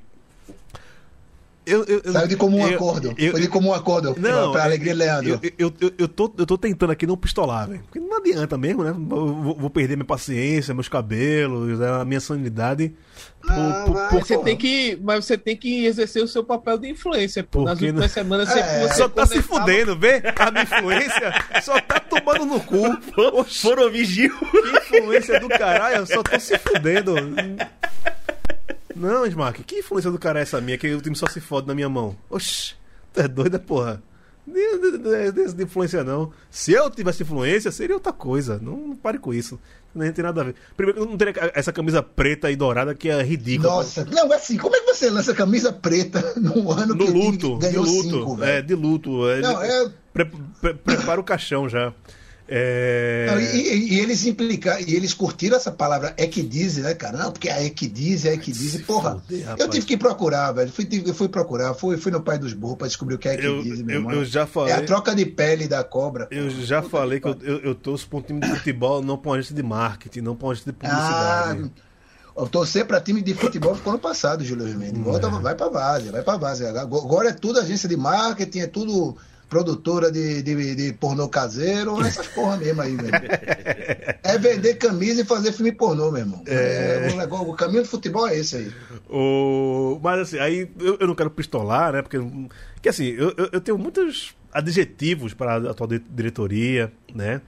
[1.66, 3.14] Eu, eu, eu- Saiu de comum eu- acordo.
[3.18, 4.16] eu- Foi de comum acordo.
[4.20, 5.40] Não, pra alegria Leandro.
[5.44, 7.82] Eu, eu, eu, eu, tô, eu tô tentando aqui não pistolar, velho.
[7.84, 8.92] Porque não adianta mesmo, né?
[8.92, 8.96] Eu
[9.36, 12.94] Vou, vou perder minha paciência, meus cabelos, né, a minha sanidade.
[13.42, 16.44] por- Ah, por- vai, por- Você tem que, mas você tem que exercer o seu
[16.44, 17.44] papel de influência.
[17.44, 17.64] Pô.
[17.64, 20.22] Nas Porque últimas não- semanas você, É, você só tá se fudendo, vê?
[20.38, 22.76] A minha influência só tá tomando no cu.
[23.62, 24.30] Foram vigil.
[24.40, 27.16] que influência do caralho, eu só tô se fudendo.
[28.96, 30.78] Não, Smack, que influência do cara é essa minha?
[30.78, 32.16] Que o time só se fode na minha mão.
[32.30, 32.76] Oxi,
[33.14, 34.02] tu é doida, porra.
[34.48, 36.32] Não não é desse de influência, não.
[36.52, 38.60] Se eu tivesse influência, seria outra coisa.
[38.62, 39.60] Não, não pare com isso.
[39.94, 40.56] Nem tem nada a ver.
[40.78, 43.70] Primeiro, não teria essa camisa preta e dourada que é ridícula.
[43.78, 47.58] Nossa, não, assim, como é que você lança camisa preta num ano No que luto,
[47.58, 48.04] de ganhou luto.
[48.04, 49.28] cinco, é, de luto.
[49.30, 50.32] É, Não, é- pre-
[50.62, 51.92] pre- prepara o caixão já.
[52.48, 53.26] É...
[53.28, 57.18] Não, e, e- eles implicaram, e eles curtiram essa palavra equidize, né, cara?
[57.18, 59.20] Não, porque a equidize, a equidize, porra.
[59.58, 60.72] eu tive que procurar, velho.
[60.72, 63.34] Fui, eu fui procurar, fui, fui no pai dos burros pra descobrir o que é
[63.44, 64.14] Eu, equidize, meu eu, irmão.
[64.14, 64.74] eu já falei.
[64.74, 66.28] É a troca de pele da cobra.
[66.30, 69.32] Eu já falei que eu, eu, eu torço pra um time de futebol, não pra
[69.32, 71.72] uma agência de marketing, não pra uma agência de Ah, publicidade.
[72.38, 75.02] eu torcer pra time de futebol ficou ano passado, Júlio Mendes.
[75.02, 76.64] Volta, vai pra base, vai pra base.
[76.66, 79.18] Agora é tudo agência de marketing, é tudo
[79.56, 83.14] produtora de, de, de pornô caseiro, essas porra mesmo aí, velho.
[84.22, 86.44] É vender camisa e fazer filme pornô, meu irmão.
[86.46, 88.72] É, o, negócio- o caminho do futebol é esse aí.
[89.10, 89.98] O...
[90.04, 92.02] Mas assim, aí eu, eu não quero pistolar, né?
[92.02, 92.18] Porque,
[92.82, 97.40] que assim, eu, eu, tenho muitos adjetivos para a atual di- diretoria, né?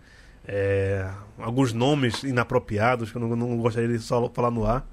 [0.47, 1.05] É,
[1.37, 4.87] alguns nomes inapropriados que eu não, não gostaria de só falar no ar,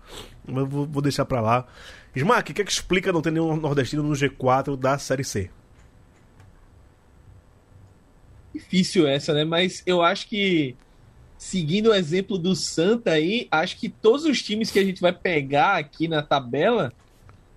[0.45, 1.65] mas eu vou, vou deixar pra lá.
[2.17, 5.49] Smack, o que é que explica não ter nenhum nordestino no G4 da Série C?
[8.55, 9.45] Difícil essa, né?
[9.45, 10.77] Mas eu acho que,
[11.37, 15.13] seguindo o exemplo do Santa aí, acho que todos os times que a gente vai
[15.13, 16.93] pegar aqui na tabela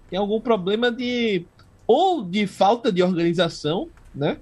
[0.10, 1.46] tem algum problema de.
[1.86, 4.38] ou de falta de organização, né?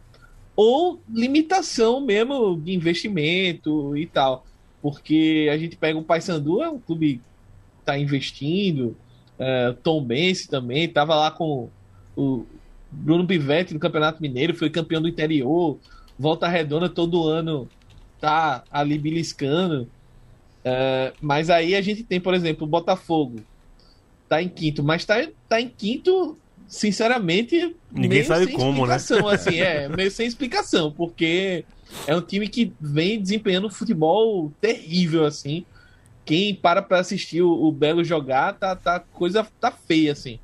[0.55, 4.45] Ou limitação mesmo de investimento e tal.
[4.81, 7.15] Porque a gente pega o Paysandu, é um clube
[7.79, 8.95] que tá investindo,
[9.37, 11.69] é, Tom Bense também, tava lá com
[12.15, 12.45] o
[12.89, 15.77] Bruno Pivetti no Campeonato Mineiro, foi campeão do interior,
[16.17, 17.67] Volta Redonda todo ano
[18.19, 19.89] tá ali beliscando.
[20.63, 23.41] É, mas aí a gente tem, por exemplo, o Botafogo.
[24.27, 25.15] Tá em quinto, mas tá,
[25.47, 26.37] tá em quinto,
[26.67, 27.75] sinceramente.
[27.91, 28.95] Ninguém sabe sem como, né?
[28.95, 31.63] explicação, Assim, é, meio sem explicação, porque
[32.07, 35.63] é um time que vem desempenhando um futebol terrível, assim.
[36.25, 40.39] Quem para pra assistir o, o Belo jogar, tá, tá, coisa tá feia, assim.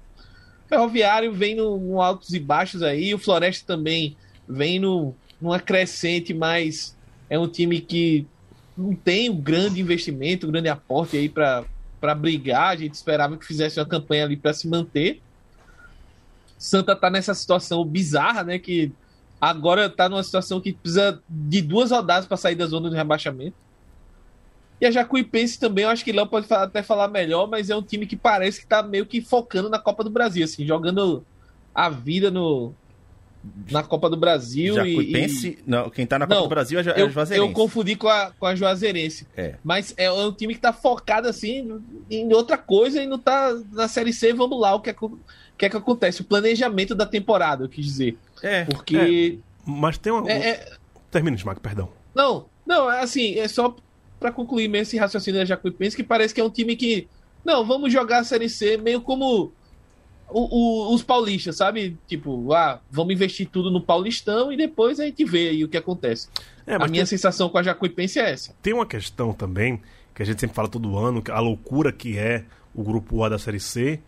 [0.70, 4.16] Ferroviário vem no, no altos e baixos aí, o Floresta também
[4.48, 6.96] vem no, numa crescente, mas
[7.30, 8.28] é um time que
[8.78, 12.70] não tem um grande investimento, um grande aporte aí para brigar.
[12.70, 15.22] A gente esperava que fizesse uma campanha ali para se manter.
[16.58, 18.60] Santa tá nessa situação bizarra, né?
[18.60, 18.92] Que
[19.40, 23.56] agora tá numa situação que precisa de duas rodadas para sair da zona do rebaixamento.
[24.80, 27.76] E a Jacuipense também, eu acho que Léo pode fa- até falar melhor, mas é
[27.76, 31.24] um time que parece que tá meio que focando na Copa do Brasil, assim, jogando
[31.74, 32.74] a vida no,
[33.72, 34.74] na Copa do Brasil.
[34.74, 35.48] e- Jacuipense.
[35.50, 37.48] e- Não, quem tá na Copa Não, do Brasil é, é eu, Juazeirense.
[37.50, 39.28] eu confundi com a, com a Juazeirense.
[39.36, 39.56] É.
[39.64, 43.88] Mas é um time que tá focado assim em outra coisa e não tá na
[43.88, 44.34] Série C.
[44.34, 45.20] Vamos lá, o que é que, o
[45.58, 46.22] que, é que acontece?
[46.22, 48.18] O planejamento da temporada, eu quis dizer.
[48.44, 49.40] É, Porque.
[49.66, 50.30] Mas tem uma.
[50.32, 50.72] É, é-
[51.12, 51.90] Termina, Smack, perdão.
[52.16, 53.76] não, não, é assim, é só
[54.20, 57.08] pra concluir mesmo esse raciocínio da Jacuipense, que parece que é um time que.
[57.44, 59.52] Não, vamos jogar a Série C meio como
[60.32, 61.98] o- o- os paulistas, sabe?
[62.08, 65.78] Tipo, ah, vamos investir tudo no Paulistão e depois a gente vê aí o que
[65.78, 66.28] acontece.
[66.66, 68.54] É, a mas minha tem, sensação com a Jacuipense é essa.
[68.62, 69.82] tem uma questão também,
[70.16, 73.38] que a gente sempre fala todo ano, a loucura que é o grupo A da
[73.40, 74.00] Série C.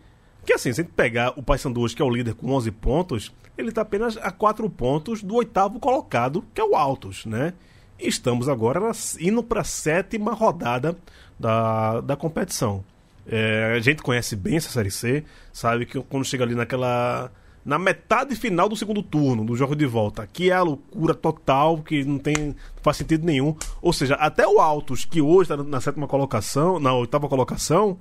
[0.46, 2.70] Que assim, se a gente pegar o Paysandu hoje, que é o líder com 11
[2.70, 7.54] pontos, ele tá apenas a 4 pontos do oitavo colocado, que é o Altos, né?
[7.98, 10.96] E estamos agora indo para a sétima rodada
[11.40, 12.84] da, da competição.
[13.26, 17.30] É, a gente conhece bem essa Série C, sabe que quando chega ali naquela.
[17.64, 21.78] Na metade final do segundo turno, do jogo de volta, que é a loucura total,
[21.78, 23.56] que não tem não faz sentido nenhum.
[23.80, 27.96] Ou seja, até o Altos, que hoje está na sétima colocação, na oitava colocação,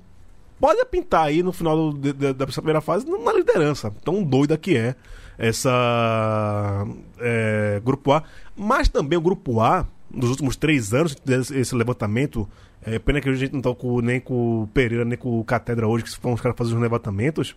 [0.60, 3.90] pode pintar aí no final do- de- da primeira fase na liderança.
[4.04, 4.96] Tão doida que é
[5.38, 6.86] essa
[7.20, 8.24] é, grupo A.
[8.56, 11.16] Mas também o grupo A, nos últimos três anos,
[11.52, 12.48] esse levantamento.
[12.86, 13.70] É, pena que a gente não tá
[14.04, 16.82] nem com o Pereira, nem com o Catedra hoje, que foram os caras fazer os
[16.82, 17.56] levantamentos.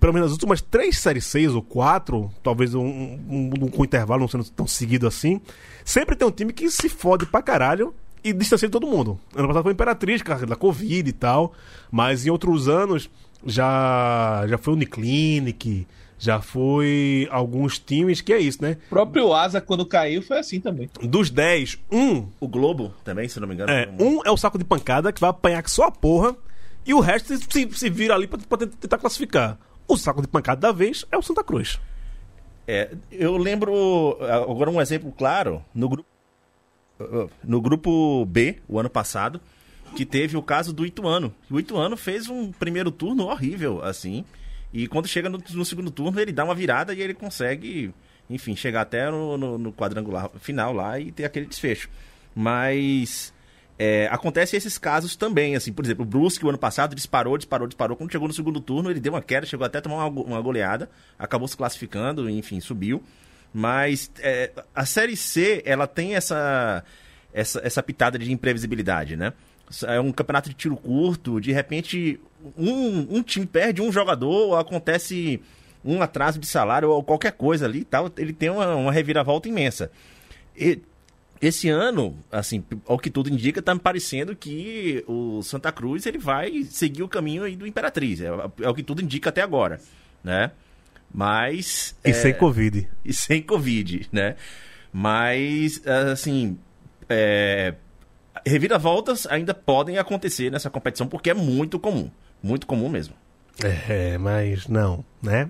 [0.00, 4.20] Pelo menos nas últimas três séries 6 ou quatro, talvez um, um- um- com intervalo
[4.22, 5.40] não sendo tão seguido assim,
[5.84, 9.18] sempre tem um time que se fode pra caralho e distancia de todo mundo.
[9.36, 11.52] Ano passado foi Imperatriz, cara, da Covid e tal,
[11.90, 13.10] mas em outros anos
[13.46, 15.86] já, já foi Uniclinic,
[16.18, 18.76] já foi alguns times que é isso, né?
[18.86, 20.88] O próprio Asa, quando caiu, foi assim também.
[21.02, 23.70] Dos 10, um O Globo também, se não me engano.
[23.72, 26.34] é, um é o saco de pancada, que vai apanhar que só a porra,
[26.86, 29.58] e o resto se, se vira ali pra, pra tentar classificar.
[29.86, 31.78] O saco de pancada da vez é o Santa Cruz.
[32.66, 36.08] É, eu lembro agora um exemplo claro no grupo
[37.42, 39.40] no grupo B o ano passado
[39.96, 41.34] que teve o caso do Ituano.
[41.50, 44.24] O Ituano fez um primeiro turno horrível assim
[44.74, 47.94] e quando chega no, no segundo turno ele dá uma virada e ele consegue
[48.28, 51.88] enfim chegar até no, no- no quadrangular final lá e ter aquele desfecho.
[52.34, 53.32] Mas
[53.78, 57.66] é, acontece esses casos também, assim, por exemplo, o Brusque o ano passado disparou, disparou,
[57.66, 57.96] disparou.
[57.96, 60.40] Quando chegou no segundo turno, ele deu uma queda, chegou até a tomar uma, uma
[60.40, 63.02] goleada, acabou se classificando, enfim, subiu.
[63.52, 66.84] Mas é, a Série C, ela tem essa,
[67.32, 69.32] essa, essa pitada de imprevisibilidade, né?
[69.86, 72.20] É um campeonato de tiro curto, de repente
[72.56, 75.40] um, um time perde um jogador, ou acontece
[75.84, 79.48] um atraso de salário ou qualquer coisa ali e tal, ele tem uma, uma reviravolta
[79.48, 79.90] imensa.
[80.56, 80.80] E
[81.40, 86.18] esse ano, assim, ao que tudo indica, tá me parecendo que o Santa Cruz ele
[86.18, 88.20] vai seguir o caminho aí do Imperatriz.
[88.20, 88.28] É,
[88.62, 89.80] é o que tudo indica até agora,
[90.22, 90.52] né?
[91.12, 91.94] Mas.
[92.04, 92.88] E é, sem Covid.
[93.04, 94.36] e sem Covid, né?
[94.92, 96.56] Mas, assim,
[97.08, 97.74] é,
[98.46, 102.10] reviravoltas ainda podem acontecer nessa competição porque é muito comum.
[102.42, 103.14] Muito comum mesmo.
[103.88, 105.48] É, mas não, né?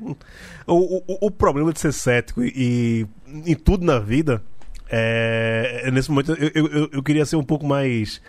[0.66, 4.42] O, o, o problema de ser cético e, em tudo na vida
[4.90, 8.20] é, é nesse momento eu, eu, eu- queria ser um pouco mais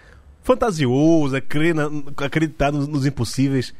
[0.42, 1.42] fantasioso, é
[2.24, 3.74] acreditar nos, nos impossíveis.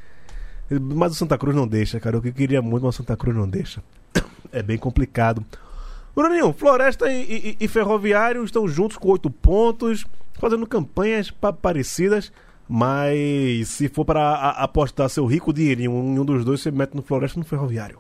[0.70, 2.18] Mas o Santa Cruz não deixa, cara.
[2.18, 3.82] Eu queria muito, mas o Santa Cruz não deixa.
[4.52, 5.46] É bem complicado.
[6.16, 10.06] Bruninho, Floresta e, e- e Ferroviário estão juntos com oito pontos,
[10.40, 12.32] fazendo campanhas pa- parecidas.
[12.68, 17.02] Mas se for para apostar seu rico dinheirinho em um dos dois, você mete no
[17.04, 18.00] Floresta ou no Ferroviário.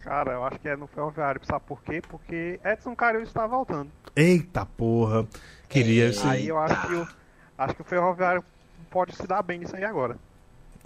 [0.00, 2.02] Cara, eu acho que é no Ferroviário, sabe por quê?
[2.06, 3.90] Porque Edson Carinho está voltando.
[4.14, 5.26] Eita porra.
[5.68, 6.08] Queria.
[6.10, 7.08] esse- Aí eu acho que o,
[7.58, 8.44] acho que o Ferroviário
[8.90, 10.16] pode se dar bem nisso aí agora.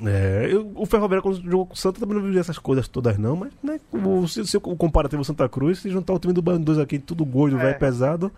[0.05, 3.19] É, eu- o Ferroviário, quando jogou com o Santa, também não vivia essas coisas todas,
[3.19, 3.35] não.
[3.35, 6.65] Mas, né, o, se, se o comparativo Santa Cruz, se juntar o time do Bando
[6.65, 7.61] 2 aqui, tudo gordo, É.
[7.65, 8.31] velho, pesado,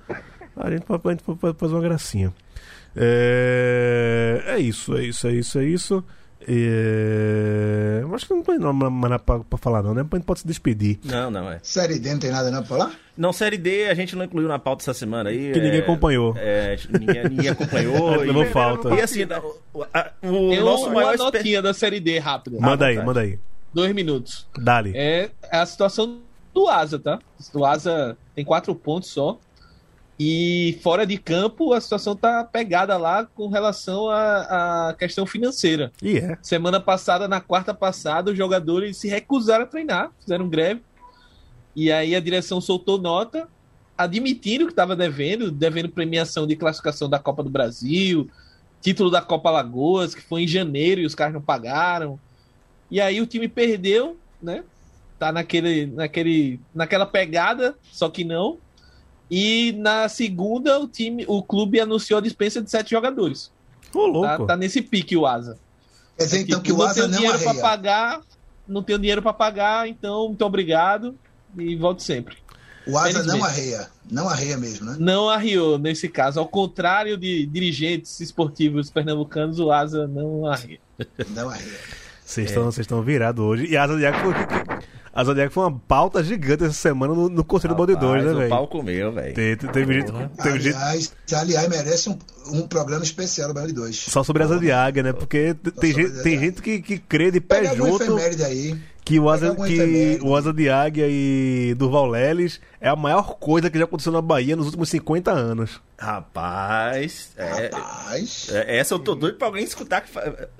[0.57, 2.33] a gente, pode- a gente pode fazer uma gracinha.
[2.97, 6.05] É, é isso, é isso, é isso, é isso.
[6.49, 10.05] É, acho que não tem nada pra, pra falar, não, né?
[10.11, 10.99] A gente pode se despedir.
[11.05, 11.59] Não, não, é.
[11.63, 12.93] Série D não tem nada não pra falar?
[13.17, 15.53] Não, Série D a gente não incluiu na pauta essa semana aí.
[15.53, 16.35] Que é, ninguém acompanhou.
[16.37, 18.17] É, ninguém, ninguém acompanhou.
[18.21, 18.89] Levou e, falta.
[18.95, 19.25] e assim,
[19.75, 22.59] o, a- o Tem nosso uma maior espe- notinha da Série D rápida.
[22.61, 23.07] Manda aí, vontade.
[23.07, 23.39] manda aí.
[23.73, 24.47] Dois minutos.
[24.59, 24.93] Dali.
[24.95, 26.19] É a situação
[26.53, 27.19] do Asa, tá?
[27.55, 29.39] O Asa tem quatro pontos só.
[30.23, 35.91] E fora de campo, a situação tá pegada lá com relação à, questão financeira.
[36.03, 36.37] E é.
[36.43, 40.83] Semana passada, na quarta passada, os jogadores se recusaram a treinar, fizeram greve.
[41.75, 43.49] E aí a direção soltou nota
[43.97, 48.29] admitindo que estava devendo, devendo premiação de classificação da Copa do Brasil,
[48.83, 52.21] título da Copa Lagoas, que foi em janeiro e os caras não pagaram.
[52.91, 54.65] E aí o time perdeu, né?
[55.21, 58.57] tá naquele, naquele, naquela pegada, só que não.
[59.31, 63.51] E na segunda, o time, o clube anunciou a dispensa de sete jogadores.
[63.95, 64.27] Ô, louco.
[64.27, 65.57] Tá, tá nesse pique o Asa.
[66.19, 67.63] Quer dizer, então, que o não Asa tenho não dinheiro pra arreia.
[67.63, 68.21] pagar,
[68.67, 71.15] não tenho dinheiro pra pagar, então muito obrigado
[71.57, 72.37] e volte sempre.
[72.87, 73.89] O Asa não arreia.
[74.11, 74.97] Não arreia mesmo, né?
[74.99, 80.79] Não arriou nesse caso, ao contrário de dirigentes esportivos pernambucanos, o Asa não arria.
[81.31, 81.79] Não arreia.
[82.25, 83.67] Vocês estão vocês estão virados hoje.
[83.67, 84.33] E a Zodiac foi,
[85.21, 88.19] a Zodiac foi uma pauta gigante essa semana no, no Conselho do Balde 2, né,
[88.19, 88.51] Rapaz, o velho?
[88.51, 89.35] pau comeu, velho.
[89.35, 90.13] Te- te- Teve gente,
[90.43, 92.19] teve gente Aliás, aliás, merece um,
[92.53, 93.97] um programa especial, o Belo 2.
[93.97, 95.13] só sobre a águia, né?
[95.13, 98.79] Porque tem gente, tem gente que, que crê de pé Pega junto aí.
[99.05, 103.69] Que o asa, que o asa de águia e Durval Leles é a maior coisa
[103.71, 105.81] que já aconteceu na Bahia nos últimos 50 anos.
[105.99, 108.49] Rapaz, é, Rapaz.
[108.53, 110.11] é, essa eu tô doido pra alguém escutar, que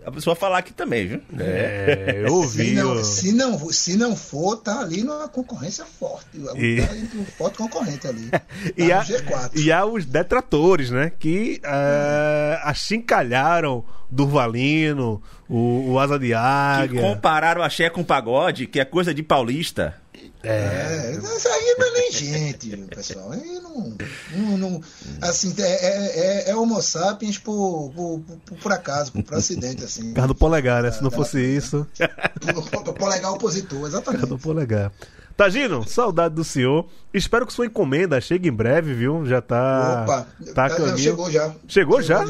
[0.05, 1.21] a pessoa falar aqui também, viu?
[1.39, 2.67] É, eu ouvi.
[2.67, 6.27] Se não, se, não, se não for, tá ali numa concorrência forte.
[6.57, 8.29] E- Tá um forte concorrente ali.
[8.31, 8.43] Tá
[8.77, 9.51] E há, G4.
[9.57, 11.11] e há os detratores, né?
[11.19, 17.01] Que é, achincalharam Durvalino, o, o Asa de Que Águia.
[17.03, 19.95] compararam axé com pagode, que é coisa de paulista.
[20.43, 23.33] É, isso aí não é nem gente, pessoal.
[23.33, 23.95] Aí não,
[24.37, 24.81] não, não-
[25.21, 29.85] assim, é, é, é, é homo sapiens por, por, por, por acaso, por, por acidente,
[29.85, 30.09] assim.
[30.09, 30.91] Por causa do polegar, né?
[30.93, 31.87] Se não fosse isso,
[32.55, 34.43] Por, por polegar opositor, por causa do exatamente.
[34.43, 34.93] polegar.
[35.37, 36.87] Tagino, saudade do senhor.
[37.15, 39.25] Espero que sua encomenda chegue em breve, viu?
[39.27, 40.03] Já tá.
[40.05, 40.99] Opa, tá tá- caminho.
[40.99, 41.55] chegou já.
[41.67, 42.25] Chegou já?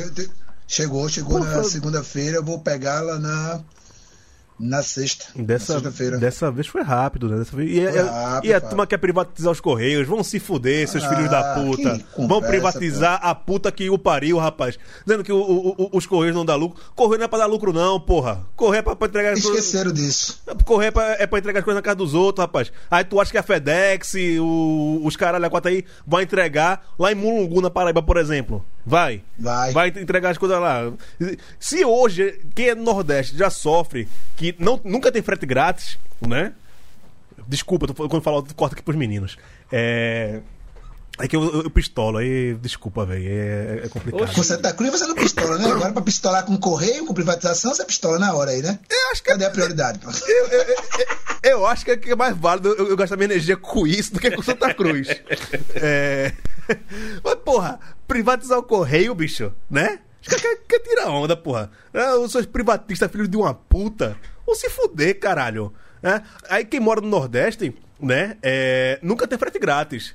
[0.71, 3.61] Chegou, chegou na segunda-feira, eu vou pegá-la na,
[4.61, 5.27] na sexta.
[5.35, 6.19] Dessa, sexta-feira.
[6.19, 7.39] dessa vez foi rápido, né?
[7.39, 7.71] Dessa vez...
[7.71, 10.07] E, Foi rápido, e a turma quer privatizar os Correios.
[10.07, 11.99] Vão se fuder, seus Ah, filhos da puta.
[11.99, 14.79] que Vão conversa, privatizar a puta que o pariu, rapaz.
[15.07, 16.81] Dizendo que o- o- o- os Correios não dá lucro.
[16.95, 18.41] Correio não é pra dar lucro, não, porra.
[18.55, 19.65] Correio é pra, pra entregar as coisas.
[19.65, 20.41] Esqueceram disso.
[20.65, 22.71] Correr é pra, é pra entregar as coisas na casa dos outros, rapaz.
[22.91, 24.15] Aí tu acha que a FedEx,
[25.03, 28.65] os caralho a quatro aí, vão entregar lá em Mulungu, na Paraíba, por exemplo.
[28.85, 29.23] Vai.
[29.39, 29.73] Vai.
[29.73, 30.91] Vai entregar as coisas lá.
[31.59, 36.53] Se hoje, quem é do Nordeste já sofre, que não, nunca tem frete grátis, né?
[37.47, 39.37] Desculpa, tô, quando eu falo, eu corto aqui pros meninos.
[39.73, 40.41] É.
[41.19, 42.55] É que eu, eu, eu pistolo, aí.
[42.55, 43.29] Desculpa, velho.
[43.29, 44.35] É, é complicado.
[44.35, 45.71] Com Santa Cruz você não pistola, né?
[45.71, 48.79] Agora pra pistolar com correio, com privatização, você pistola na hora aí, né?
[48.89, 49.99] Eu acho que Cadê a prioridade?
[49.99, 50.11] pô?
[51.43, 54.15] Eu acho que é, que é mais válido eu, eu gastar minha energia com isso
[54.15, 55.09] do que com Santa Cruz.
[55.77, 56.33] é...
[57.23, 60.01] Mas, porra, privatizar o correio, bicho, né?
[60.23, 61.71] Os caras querem quer tirar onda, porra.
[61.95, 64.17] Ah, os seus privatistas, filhos de uma puta.
[64.47, 65.73] Vão se fuder, caralho.
[66.03, 66.23] né?
[66.49, 68.37] Aí quem mora no Nordeste, né?
[68.43, 70.15] é, Nunca tem frete grátis.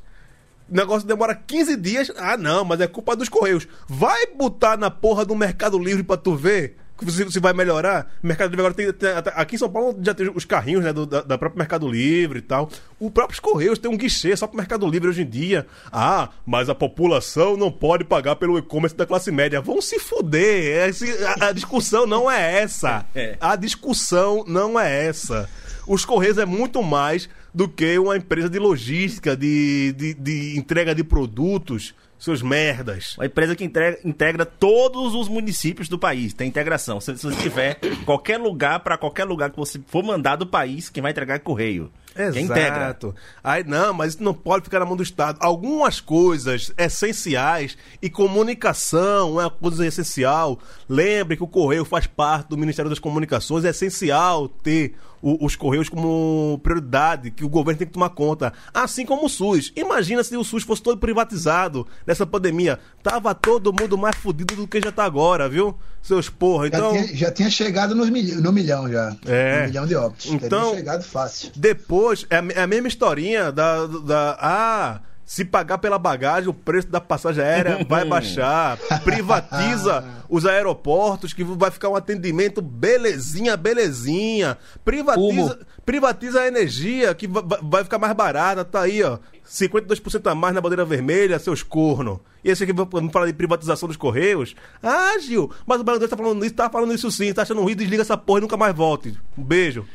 [0.70, 2.12] O negócio demora 15 dias.
[2.18, 3.68] Ah, não, mas é culpa dos Correios.
[3.88, 8.12] Vai botar na porra do Mercado Livre pra tu ver se, se vai melhorar.
[8.24, 10.94] O Mercado Livre agora tem, tem- Aqui em São Paulo já tem os carrinhos, né?
[10.94, 12.70] Do, da, da própria Mercado Livre e tal.
[13.00, 15.66] Os próprios Correios tem um guichê só pro Mercado Livre hoje em dia.
[15.92, 19.60] Ah, mas a população não pode pagar pelo e-commerce da classe média.
[19.62, 20.88] Vão se fuder.
[20.90, 23.06] Esse- a, a discussão não é essa.
[23.16, 23.38] É.
[23.40, 25.50] A discussão não é essa.
[25.88, 30.94] Os Correios é muito mais do que uma empresa de logística, de, de, de entrega
[30.94, 33.16] de produtos, seus merdas.
[33.18, 36.34] Uma empresa que integra, integra todos os municípios do país.
[36.34, 37.00] Tem integração.
[37.00, 40.90] Se, se você tiver qualquer lugar, pra qualquer lugar que você for mandar do país,
[40.90, 41.92] quem vai entregar é correio.
[42.16, 42.86] Quem integra.
[42.86, 43.14] Exato.
[43.44, 45.38] Aí não, mas isso não pode ficar na mão do Estado.
[45.42, 50.58] Algumas coisas essenciais e comunicação é uma coisa essencial.
[50.88, 53.66] Lembre que o Correio faz parte do Ministério das Comunicações.
[53.66, 58.54] É essencial ter o- os Correios como prioridade, que o governo tem que tomar conta.
[58.74, 59.72] Assim como o SUS.
[59.76, 62.80] Imagina se o SUS fosse todo privatizado nessa pandemia.
[63.04, 65.76] Tava todo mundo mais fudido do que já tá agora, viu?
[66.02, 66.70] Seus porra.
[66.70, 66.92] Já, Então.
[66.92, 69.16] tinha, já tinha chegado nos milho- no milhão já.
[69.26, 69.62] É.
[69.62, 70.28] No milhão de óbitos.
[70.28, 71.52] Então- Teria chegado fácil.
[71.56, 74.38] Depois, é a, é a mesma historinha da, da.
[74.40, 78.78] Ah, se pagar pela bagagem, o preço da passagem aérea vai baixar.
[79.04, 84.56] Privatiza os aeroportos, que vai ficar um atendimento belezinha, belezinha.
[84.84, 85.56] Privatiza, Humo.
[85.84, 88.64] privatiza a energia, que va- va- vai ficar mais barata.
[88.64, 89.18] Tá aí, ó.
[89.48, 92.22] 52% a mais na bandeira vermelha, seus corno.
[92.44, 94.56] E esse aqui vamos falar de privatização dos Correios?
[94.82, 97.76] Ah, Gil, mas o Baiano tá falando isso, tá falando isso sim, tá achando ruim,
[97.76, 99.18] desliga essa porra e nunca mais volte.
[99.38, 99.86] Um beijo.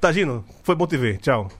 [0.00, 1.18] Tagino, foi bom te ver.
[1.18, 1.50] Tchau.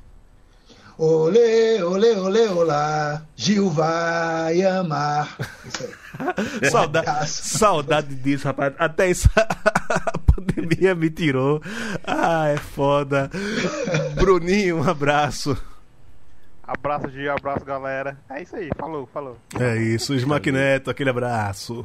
[0.97, 3.22] Olê, olê, olê, olá.
[3.34, 5.36] Gil vai amar.
[5.66, 5.90] Isso aí.
[6.70, 8.72] Saudade, saudade disso, rapaz.
[8.78, 11.61] Até isso a pandemia me tirou.
[12.07, 13.28] Ah, é foda.
[14.14, 15.57] Bruninho, um abraço.
[16.62, 18.16] Abraço, Gil, abraço, galera.
[18.30, 19.36] É isso aí, falou, falou.
[19.59, 21.84] É isso, Smack Neto, aquele abraço.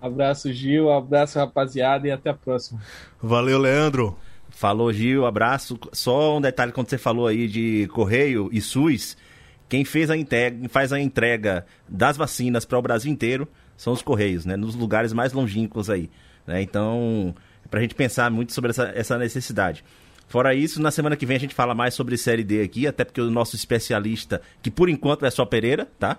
[0.00, 2.78] Abraço, Gil, abraço, rapaziada, e até a próxima.
[3.20, 4.16] Valeu, Leandro.
[4.58, 5.78] Falou, Gil, abraço.
[5.92, 9.16] Só um detalhe quando você falou aí de Correio e SUS,
[9.68, 13.46] quem fez a entrega, faz a entrega das vacinas para o Brasil inteiro
[13.76, 14.56] são os Correios, né?
[14.56, 16.10] Nos lugares mais longínquos aí.
[16.44, 16.60] Né?
[16.60, 17.32] Então,
[17.64, 19.84] é pra gente pensar muito sobre essa, essa necessidade.
[20.26, 23.04] Fora isso, na semana que vem a gente fala mais sobre Série D aqui, até
[23.04, 26.18] porque o nosso especialista, que por enquanto é só Pereira, tá?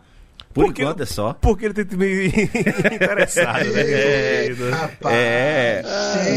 [0.53, 1.33] Por Porque- enquanto é só.
[1.33, 3.81] Porque ele tem meio interessado, né?
[3.81, 5.83] É, Rapaz, é,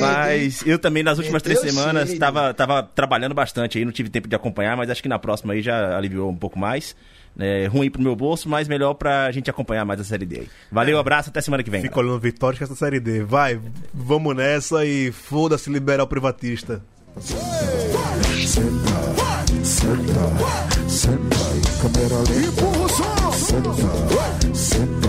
[0.00, 4.28] mas eu também nas últimas três semanas estava tava trabalhando bastante aí, não tive tempo
[4.28, 6.94] de acompanhar, mas acho que na próxima aí já aliviou um pouco mais.
[7.38, 10.48] É, ruim pro meu bolso, mas melhor pra gente acompanhar mais a série D aí.
[10.70, 11.80] Valeu, abraço, até semana que vem.
[11.80, 13.24] Fica olhando Vitória que essa série D.
[13.24, 13.58] Vai,
[13.94, 16.82] vamos nessa e foda-se liberar o privatista.
[22.44, 23.02] Empurra o som.
[23.02, 23.74] Senta, senta senta,
[24.54, 25.08] senta.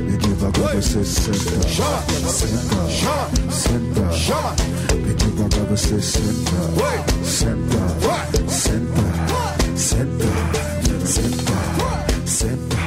[0.00, 2.82] me diga agora você senta, senta, senta,
[3.52, 6.58] senta, me diga agora você senta,
[7.22, 7.78] senta,
[8.48, 9.02] senta,
[9.76, 10.26] senta,
[11.06, 11.54] senta,
[12.26, 12.77] senta.